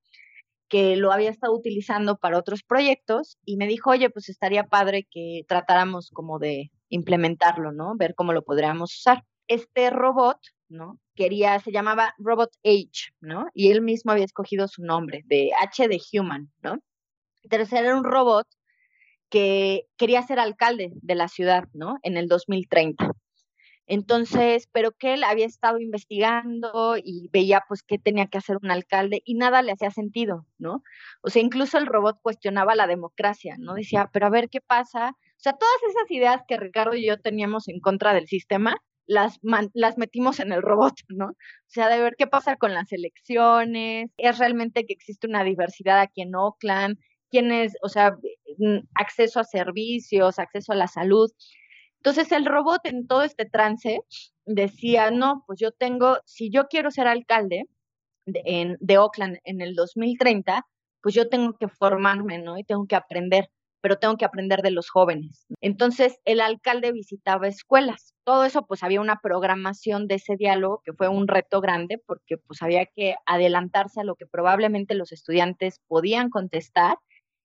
[0.70, 5.08] que lo había estado utilizando para otros proyectos y me dijo, oye, pues estaría padre
[5.10, 7.96] que tratáramos como de implementarlo, ¿no?
[7.96, 9.24] Ver cómo lo podríamos usar.
[9.48, 11.00] Este robot, ¿no?
[11.16, 13.48] Quería, se llamaba Robot H, ¿no?
[13.54, 16.80] Y él mismo había escogido su nombre, de H de Human, ¿no?
[17.50, 18.48] Tercero era un robot
[19.30, 21.98] que quería ser alcalde de la ciudad, ¿no?
[22.04, 23.12] En el 2030.
[23.88, 28.70] Entonces, pero que él había estado investigando y veía pues qué tenía que hacer un
[28.70, 30.84] alcalde y nada le hacía sentido, ¿no?
[31.22, 33.74] O sea, incluso el robot cuestionaba la democracia, ¿no?
[33.76, 35.12] Decía, pero a ver qué pasa.
[35.12, 39.40] O sea, todas esas ideas que Ricardo y yo teníamos en contra del sistema, las,
[39.74, 41.28] las metimos en el robot, ¿no?
[41.28, 41.36] O
[41.68, 46.22] sea, de ver qué pasa con las elecciones, es realmente que existe una diversidad aquí
[46.22, 46.98] en Oakland,
[47.30, 48.18] quién es, o sea,
[48.58, 51.32] mm, acceso a servicios, acceso a la salud.
[52.00, 54.00] Entonces el robot en todo este trance
[54.46, 57.66] decía, no, pues yo tengo, si yo quiero ser alcalde
[58.26, 60.66] de, en, de Oakland en el 2030,
[61.02, 62.58] pues yo tengo que formarme, ¿no?
[62.58, 63.50] Y tengo que aprender,
[63.82, 65.46] pero tengo que aprender de los jóvenes.
[65.62, 68.14] Entonces el alcalde visitaba escuelas.
[68.24, 72.38] Todo eso, pues había una programación de ese diálogo que fue un reto grande porque
[72.38, 76.98] pues había que adelantarse a lo que probablemente los estudiantes podían contestar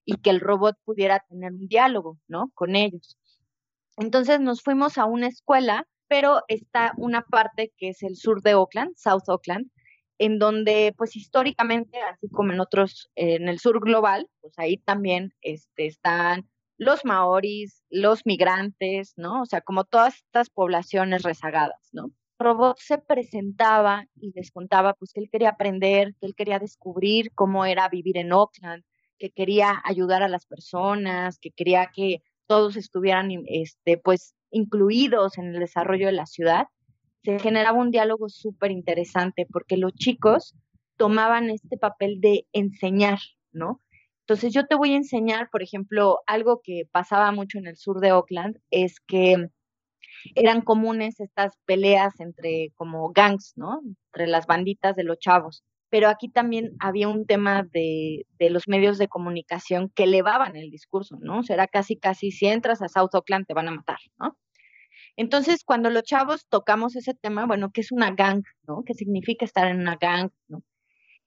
[0.05, 2.51] y que el robot pudiera tener un diálogo, ¿no?
[2.55, 3.17] Con ellos.
[3.97, 8.55] Entonces nos fuimos a una escuela, pero está una parte que es el sur de
[8.55, 9.71] Oakland, South Oakland,
[10.19, 15.35] en donde pues históricamente, así como en otros, en el sur global, pues ahí también
[15.41, 19.43] este, están los maoris, los migrantes, ¿no?
[19.43, 22.11] O sea, como todas estas poblaciones rezagadas, ¿no?
[22.39, 27.33] Robot se presentaba y les contaba pues que él quería aprender, que él quería descubrir
[27.35, 28.85] cómo era vivir en Oakland,
[29.19, 35.55] que quería ayudar a las personas, que quería que todos estuvieran este, pues, incluidos en
[35.55, 36.67] el desarrollo de la ciudad,
[37.23, 40.55] se generaba un diálogo súper interesante porque los chicos
[40.97, 43.19] tomaban este papel de enseñar,
[43.53, 43.81] ¿no?
[44.21, 48.01] Entonces yo te voy a enseñar, por ejemplo, algo que pasaba mucho en el sur
[48.01, 49.49] de Oakland es que
[50.35, 53.81] eran comunes estas peleas entre como gangs, ¿no?
[54.13, 58.67] Entre las banditas de los chavos pero aquí también había un tema de, de, los
[58.67, 61.41] medios de comunicación que elevaban el discurso, ¿no?
[61.41, 64.39] O sea, era casi, casi, si entras a South Oakland te van a matar, ¿no?
[65.17, 68.85] Entonces, cuando los chavos tocamos ese tema, bueno, ¿qué es una gang, ¿no?
[68.87, 70.63] ¿Qué significa estar en una gang, ¿no?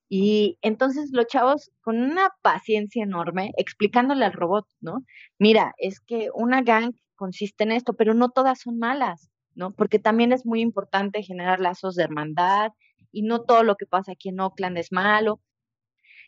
[0.09, 5.05] Y entonces los chavos, con una paciencia enorme, explicándole al robot, ¿no?
[5.37, 9.29] Mira, es que una gang consiste en esto, pero no todas son malas.
[9.55, 9.71] ¿no?
[9.71, 12.71] Porque también es muy importante generar lazos de hermandad
[13.15, 15.39] y no todo lo que pasa aquí en Oakland es malo.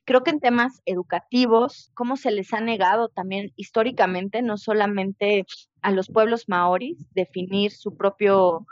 [0.05, 5.45] Creo que en temas educativos, cómo se les ha negado también históricamente, no solamente
[5.81, 8.65] a los pueblos maoris, definir su propio,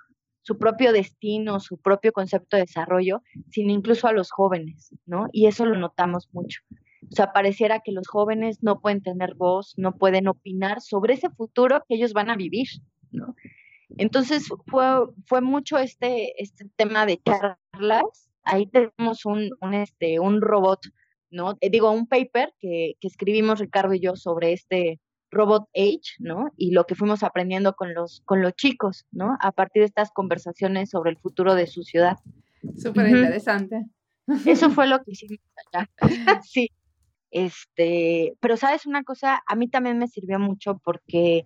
[0.44, 5.28] su propio destino, su propio concepto de desarrollo, sino incluso a los jóvenes, ¿no?
[5.34, 6.62] Y eso lo notamos mucho.
[7.12, 11.30] O sea, pareciera que los jóvenes no pueden tener voz, no pueden opinar sobre ese
[11.30, 12.68] futuro que ellos van a vivir,
[13.12, 13.36] ¿no?
[13.98, 14.84] Entonces fue,
[15.26, 18.30] fue mucho este, este tema de charlas.
[18.44, 20.82] Ahí tenemos un, un, este, un robot
[21.32, 21.58] ¿no?
[21.60, 26.52] Eh, digo, un paper que, que, escribimos Ricardo y yo sobre este Robot Age, ¿no?
[26.56, 29.38] Y lo que fuimos aprendiendo con los, con los chicos, ¿no?
[29.42, 32.18] A partir de estas conversaciones sobre el futuro de su ciudad.
[32.78, 33.86] Súper interesante.
[34.46, 35.40] Eso fue lo que hicimos
[35.74, 35.90] allá.
[36.44, 36.72] sí.
[37.32, 41.46] Este, pero sabes una cosa, a mí también me sirvió mucho porque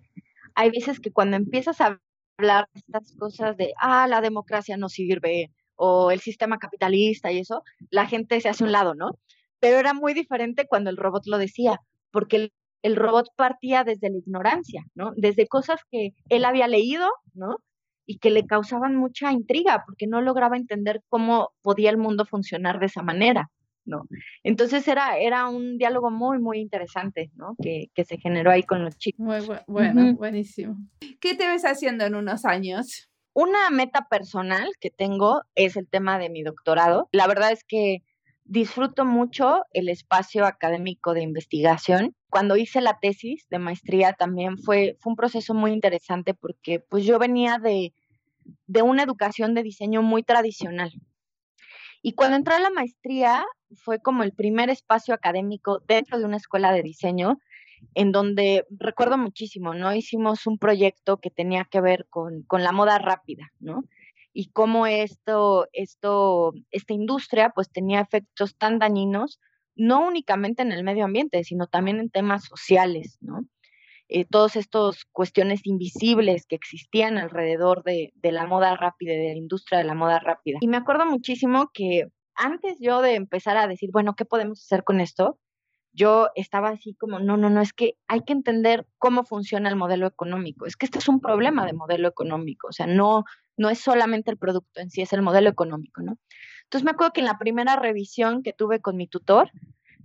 [0.54, 2.00] hay veces que cuando empiezas a
[2.40, 7.38] hablar de estas cosas de, ah, la democracia no sirve, o el sistema capitalista y
[7.38, 9.12] eso, la gente se hace un lado, ¿no?
[9.60, 11.80] pero era muy diferente cuando el robot lo decía,
[12.10, 12.50] porque
[12.82, 15.12] el, robot partía desde la ignorancia, ¿no?
[15.16, 17.58] Desde cosas que él había leído, ¿no?
[18.06, 22.80] Y que le causaban mucha intriga, porque no lograba entender cómo podía el mundo funcionar
[22.80, 23.50] de esa manera,
[23.90, 24.06] ¿no?
[24.42, 27.56] Entonces era, era un diálogo muy, muy interesante, ¿no?
[27.62, 29.20] Que, que se generó ahí con los chicos.
[29.20, 30.76] Muy bueno, buenísimo.
[31.20, 33.10] ¿Qué te ves haciendo en unos años?
[33.34, 37.08] Una meta personal que tengo es el tema de mi doctorado.
[37.12, 38.02] La verdad es que
[38.44, 42.16] disfruto mucho el espacio académico de investigación.
[42.30, 47.04] Cuando hice la tesis de maestría también fue, fue un proceso muy interesante porque pues
[47.04, 47.92] yo venía de,
[48.66, 50.90] de una educación de diseño muy tradicional.
[52.02, 53.44] Y cuando entré a la maestría
[53.76, 57.38] fue como el primer espacio académico dentro de una escuela de diseño
[57.94, 59.94] en donde recuerdo muchísimo, ¿no?
[59.94, 63.84] Hicimos un proyecto que tenía que ver con, con la moda rápida, ¿no?
[64.32, 69.40] y cómo esto, esto, esta industria pues tenía efectos tan dañinos,
[69.74, 73.44] no únicamente en el medio ambiente, sino también en temas sociales, ¿no?
[74.12, 79.36] Eh, todas estas cuestiones invisibles que existían alrededor de, de la moda rápida, de la
[79.36, 80.58] industria de la moda rápida.
[80.60, 84.84] Y me acuerdo muchísimo que antes yo de empezar a decir, bueno, ¿qué podemos hacer
[84.84, 85.38] con esto?
[85.92, 89.76] yo estaba así como, no, no, no, es que hay que entender cómo funciona el
[89.76, 90.66] modelo económico.
[90.66, 93.24] Es que este es un problema de modelo económico, o sea, no,
[93.56, 96.18] no es solamente el producto en sí, es el modelo económico, ¿no?
[96.64, 99.50] Entonces me acuerdo que en la primera revisión que tuve con mi tutor,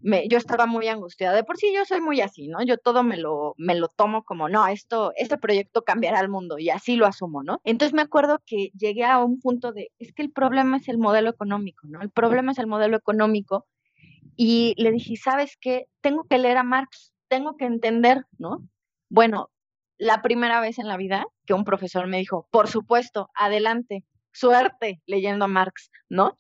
[0.01, 1.35] me, yo estaba muy angustiada.
[1.35, 2.63] De por sí yo soy muy así, ¿no?
[2.63, 6.57] Yo todo me lo, me lo tomo como, no, esto, este proyecto cambiará el mundo
[6.59, 7.61] y así lo asumo, ¿no?
[7.63, 10.97] Entonces me acuerdo que llegué a un punto de, es que el problema es el
[10.97, 12.01] modelo económico, ¿no?
[12.01, 13.65] El problema es el modelo económico
[14.35, 15.87] y le dije, ¿sabes qué?
[16.01, 18.67] Tengo que leer a Marx, tengo que entender, ¿no?
[19.09, 19.49] Bueno,
[19.97, 25.01] la primera vez en la vida que un profesor me dijo, por supuesto, adelante, suerte
[25.05, 26.35] leyendo a Marx, ¿no?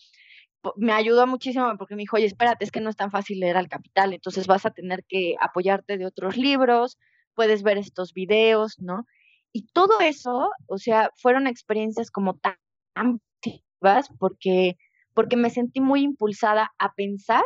[0.77, 3.57] Me ayudó muchísimo porque me dijo, oye, espérate, es que no es tan fácil leer
[3.57, 6.97] al capital, entonces vas a tener que apoyarte de otros libros,
[7.33, 9.05] puedes ver estos videos, ¿no?
[9.51, 14.75] Y todo eso, o sea, fueron experiencias como tan positivas porque,
[15.13, 17.43] porque me sentí muy impulsada a pensar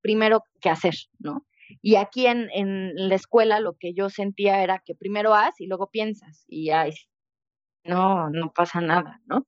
[0.00, 1.46] primero que hacer, ¿no?
[1.80, 5.66] Y aquí en, en la escuela lo que yo sentía era que primero haz y
[5.66, 6.86] luego piensas y ya
[7.84, 9.46] no, no pasa nada, ¿no?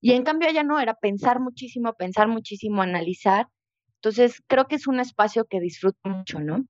[0.00, 3.48] Y en cambio allá no, era pensar muchísimo, pensar muchísimo, analizar.
[3.96, 6.64] Entonces creo que es un espacio que disfruto mucho, ¿no?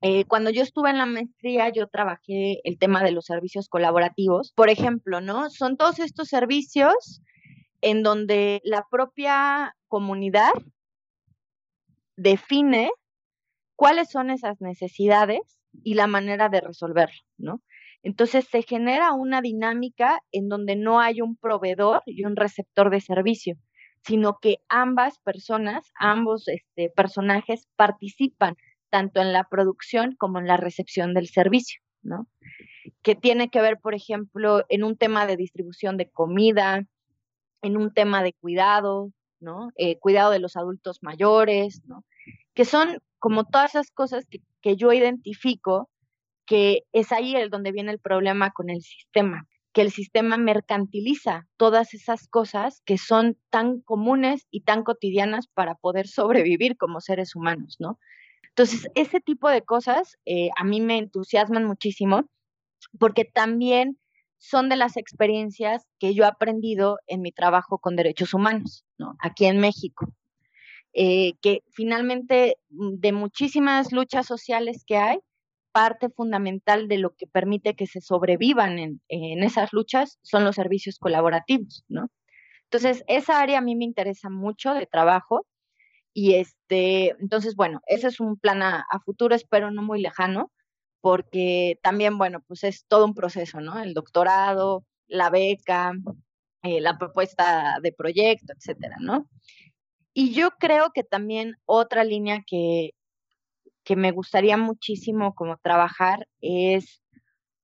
[0.00, 4.52] Eh, cuando yo estuve en la maestría, yo trabajé el tema de los servicios colaborativos.
[4.52, 5.50] Por ejemplo, ¿no?
[5.50, 7.22] Son todos estos servicios
[7.80, 10.52] en donde la propia comunidad
[12.16, 12.90] define
[13.76, 15.40] cuáles son esas necesidades
[15.84, 17.62] y la manera de resolverlo, ¿no?
[18.02, 23.00] Entonces se genera una dinámica en donde no hay un proveedor y un receptor de
[23.00, 23.56] servicio,
[24.04, 28.56] sino que ambas personas, ambos este, personajes participan
[28.90, 32.26] tanto en la producción como en la recepción del servicio, ¿no?
[33.02, 36.86] Que tiene que ver, por ejemplo, en un tema de distribución de comida,
[37.62, 39.70] en un tema de cuidado, ¿no?
[39.76, 42.04] Eh, cuidado de los adultos mayores, ¿no?
[42.54, 45.90] Que son como todas esas cosas que, que yo identifico
[46.48, 51.46] que es ahí el donde viene el problema con el sistema, que el sistema mercantiliza
[51.58, 57.36] todas esas cosas que son tan comunes y tan cotidianas para poder sobrevivir como seres
[57.36, 57.98] humanos, ¿no?
[58.48, 62.22] Entonces, ese tipo de cosas eh, a mí me entusiasman muchísimo
[62.98, 63.98] porque también
[64.38, 69.16] son de las experiencias que yo he aprendido en mi trabajo con derechos humanos, ¿no?
[69.20, 70.06] Aquí en México.
[70.94, 75.18] Eh, que finalmente mm, de muchísimas luchas sociales que hay,
[75.72, 80.56] parte fundamental de lo que permite que se sobrevivan en, en esas luchas son los
[80.56, 82.10] servicios colaborativos, ¿no?
[82.64, 85.46] Entonces, esa área a mí me interesa mucho de trabajo
[86.12, 90.50] y este, entonces, bueno, ese es un plan a, futuro, espero no muy lejano,
[91.00, 93.78] porque también, bueno, pues es todo un proceso, ¿no?
[93.80, 95.92] El doctorado, la beca,
[96.62, 99.28] eh, la propuesta de proyecto, etcétera, ¿no?
[100.12, 102.90] Y yo creo que también otra línea que,
[103.88, 107.02] que me gustaría muchísimo como trabajar es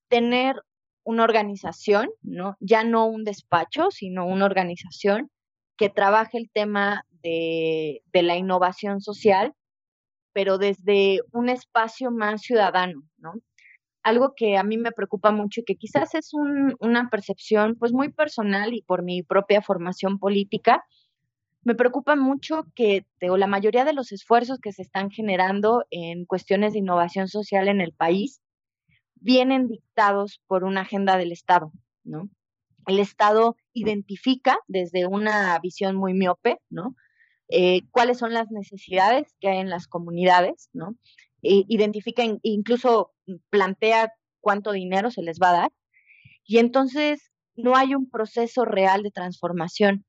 [0.09, 0.57] tener
[1.05, 2.57] una organización, ¿no?
[2.61, 5.31] Ya no un despacho, sino una organización
[5.77, 9.53] que trabaje el tema de, la innovación social,
[10.33, 13.35] pero desde un espacio más ciudadano, ¿no?
[14.03, 16.31] Algo que a mí me preocupa mucho y que quizás es
[16.81, 20.83] una percepción pues muy personal y por mi propia formación política,
[21.65, 26.75] me preocupa mucho que la mayoría de los esfuerzos que se están generando en cuestiones
[26.75, 28.43] de innovación social en el país
[29.15, 31.73] vienen dictados por una agenda del Estado,
[32.05, 32.29] ¿no?
[32.87, 36.95] El Estado identifica desde una visión muy miope, ¿no?
[37.49, 40.97] Eh, cuáles son las necesidades que hay en las comunidades, ¿no?
[41.43, 43.13] E identifica, incluso
[43.49, 45.73] plantea cuánto dinero se les va a dar.
[46.45, 50.05] Y entonces no hay un proceso real de transformación,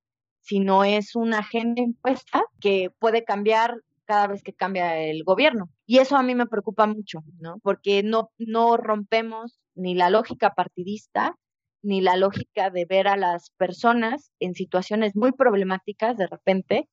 [0.46, 5.70] sino es una agenda impuesta que puede cambiar cada vez que cambia el gobierno.
[5.88, 7.58] Y eso a mí me preocupa mucho, ¿no?
[7.64, 11.36] Porque no, no rompemos ni la lógica partidista,
[11.82, 16.88] ni la lógica de ver a las personas en situaciones muy problemáticas de repente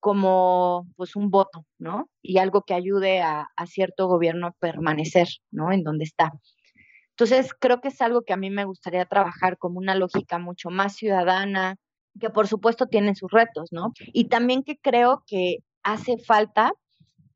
[0.00, 2.10] como pues un voto, ¿no?
[2.22, 5.72] Y algo que ayude a, cierto gobierno a permanecer, ¿no?
[5.72, 6.32] En donde está.
[7.10, 10.70] Entonces, creo que es algo que a mí me gustaría trabajar como una lógica mucho
[10.70, 11.76] más ciudadana,
[12.20, 13.92] que por supuesto tiene sus retos, ¿no?
[14.12, 16.72] Y también que creo que hace falta,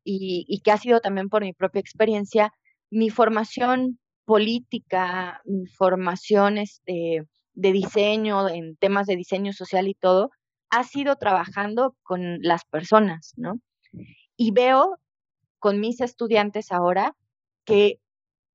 [0.05, 2.53] y, y que ha sido también por mi propia experiencia,
[2.91, 10.31] mi formación política, mi formación este, de diseño, en temas de diseño social y todo,
[10.71, 13.55] ha sido trabajando con las personas, ¿no?
[14.37, 14.99] Y veo
[15.59, 17.17] con mis estudiantes ahora
[17.65, 18.01] que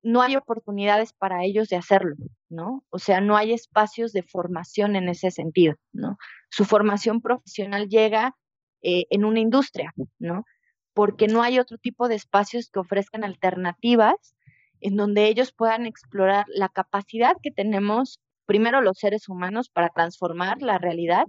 [0.04, 2.16] no hay oportunidades para ellos de hacerlo,
[2.50, 2.84] ¿no?
[2.90, 6.18] O sea, no hay espacios de formación en ese sentido, ¿no?
[6.50, 8.36] Su formación profesional llega
[8.82, 10.46] eh, en una industria, ¿no?
[10.94, 14.36] Porque no hay otro tipo de espacios que ofrezcan alternativas
[14.82, 20.62] en donde ellos puedan explorar la capacidad que tenemos, primero los seres humanos, para transformar
[20.62, 21.26] la realidad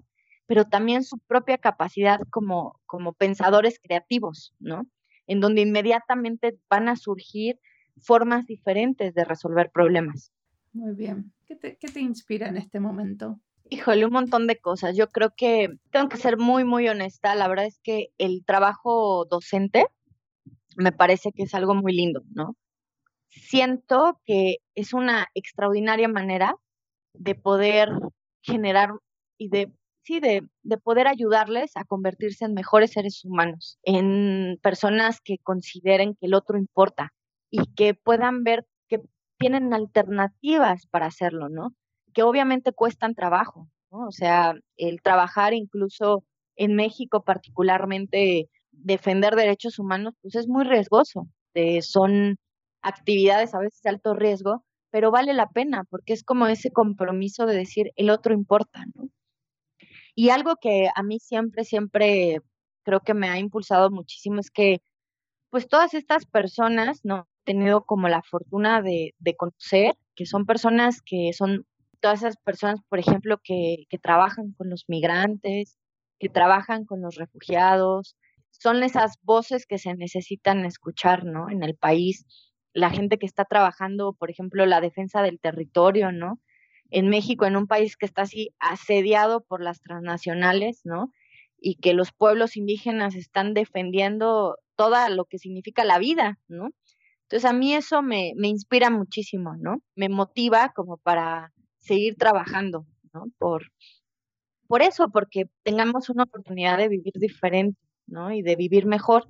[0.46, 4.86] pero también su propia capacidad como, como pensadores creativos, ¿no?
[5.26, 7.58] En donde inmediatamente van a surgir
[8.00, 10.32] formas diferentes de resolver problemas.
[10.72, 11.32] Muy bien.
[11.46, 13.40] ¿Qué te, qué te inspira en este momento?
[13.70, 14.96] Híjole, un montón de cosas.
[14.96, 17.34] Yo creo que tengo que ser muy, muy honesta.
[17.34, 19.86] La verdad es que el trabajo docente
[20.76, 22.56] me parece que es algo muy lindo, ¿no?
[23.28, 26.56] Siento que es una extraordinaria manera
[27.14, 27.90] de poder
[28.42, 28.90] generar
[29.38, 29.72] y de
[30.02, 36.14] sí, de, de, poder ayudarles a convertirse en mejores seres humanos, en personas que consideren
[36.14, 37.12] que el otro importa
[37.54, 39.00] y que puedan ver que
[39.38, 41.72] tienen alternativas para hacerlo, ¿no?
[42.12, 44.08] Que obviamente cuestan trabajo, ¿no?
[44.08, 46.24] O sea, el trabajar incluso
[46.56, 51.28] en México particularmente, defender derechos humanos, pues es muy riesgoso.
[51.54, 52.38] Eh, son
[52.82, 57.46] actividades a veces de alto riesgo, pero vale la pena porque es como ese compromiso
[57.46, 59.10] de decir el otro importa, ¿no?
[60.16, 62.38] Y algo que a mí siempre, siempre
[62.82, 64.80] creo que me ha impulsado muchísimo es que,
[65.50, 67.28] pues todas estas personas, ¿no?
[67.44, 71.66] Tenido como la fortuna de, de conocer, que son personas que son,
[72.00, 75.78] todas esas personas, por ejemplo, que, que trabajan con los migrantes,
[76.18, 78.16] que trabajan con los refugiados,
[78.50, 81.50] son esas voces que se necesitan escuchar, ¿no?
[81.50, 82.24] En el país,
[82.72, 86.40] la gente que está trabajando, por ejemplo, la defensa del territorio, ¿no?
[86.90, 91.12] en México, en un país que está así asediado por las transnacionales, ¿no?
[91.58, 96.70] Y que los pueblos indígenas están defendiendo todo lo que significa la vida, ¿no?
[97.24, 99.78] Entonces a mí eso me, me inspira muchísimo, ¿no?
[99.96, 103.26] Me motiva como para seguir trabajando, ¿no?
[103.38, 103.72] Por,
[104.66, 108.32] por eso, porque tengamos una oportunidad de vivir diferente, ¿no?
[108.32, 109.26] Y de vivir mejor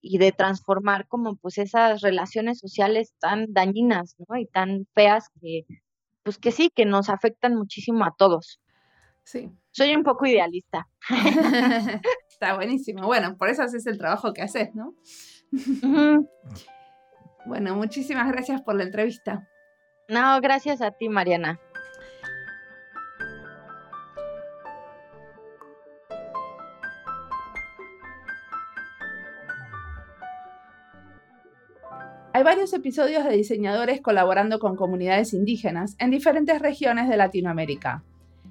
[0.00, 4.36] y de transformar como pues esas relaciones sociales tan dañinas, ¿no?
[4.38, 5.66] Y tan feas que
[6.22, 8.60] pues que sí, que nos afectan muchísimo a todos.
[9.22, 9.48] Sí.
[9.70, 10.88] Soy un poco idealista.
[12.28, 13.06] Está buenísimo.
[13.06, 14.94] Bueno, por eso haces el trabajo que haces, ¿no?
[17.46, 19.48] Bueno, muchísimas gracias por la entrevista.
[20.08, 21.60] No, gracias a ti, Mariana.
[32.32, 38.04] Hay varios episodios de diseñadores colaborando con comunidades indígenas en diferentes regiones de Latinoamérica.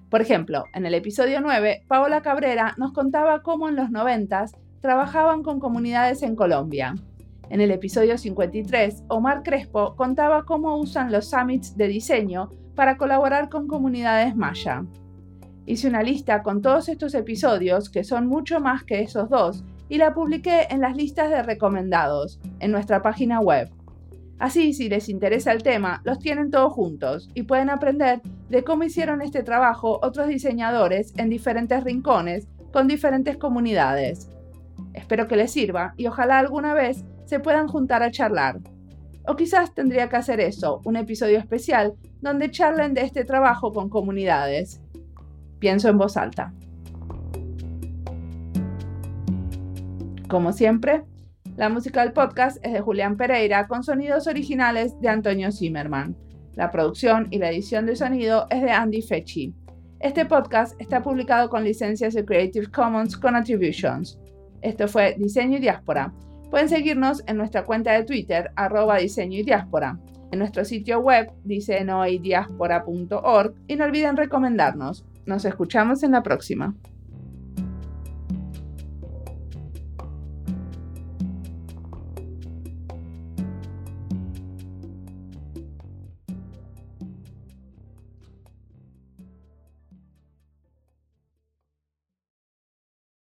[0.10, 4.46] Por ejemplo, en el episodio 9, Paola Cabrera nos contaba cómo en los 90
[4.82, 6.96] trabajaban con comunidades en Colombia.
[7.50, 13.50] En el episodio 53, Omar Crespo contaba cómo usan los summits de diseño para colaborar
[13.50, 14.84] con comunidades maya.
[15.68, 19.98] Hice una lista con todos estos episodios, que son mucho más que esos dos, y
[19.98, 23.70] la publiqué en las listas de recomendados, en nuestra página web.
[24.40, 28.84] Así, si les interesa el tema, los tienen todos juntos y pueden aprender de cómo
[28.84, 34.30] hicieron este trabajo otros diseñadores en diferentes rincones con diferentes comunidades.
[34.94, 38.60] Espero que les sirva y ojalá alguna vez se puedan juntar a charlar.
[39.28, 43.90] O quizás tendría que hacer eso, un episodio especial donde charlen de este trabajo con
[43.90, 44.82] comunidades.
[45.60, 46.54] Pienso en voz alta.
[50.28, 51.04] Como siempre,
[51.56, 56.16] la música del podcast es de Julián Pereira con sonidos originales de Antonio Zimmerman.
[56.54, 59.54] La producción y la edición de sonido es de Andy Fechi.
[60.00, 64.20] Este podcast está publicado con licencias de Creative Commons con Attributions.
[64.62, 66.14] Esto fue Diseño y Diáspora.
[66.56, 70.00] Pueden seguirnos en nuestra cuenta de Twitter, arroba diseño y diáspora,
[70.32, 75.04] en nuestro sitio web, diseñoydiaspora.org, y no olviden recomendarnos.
[75.26, 76.74] Nos escuchamos en la próxima.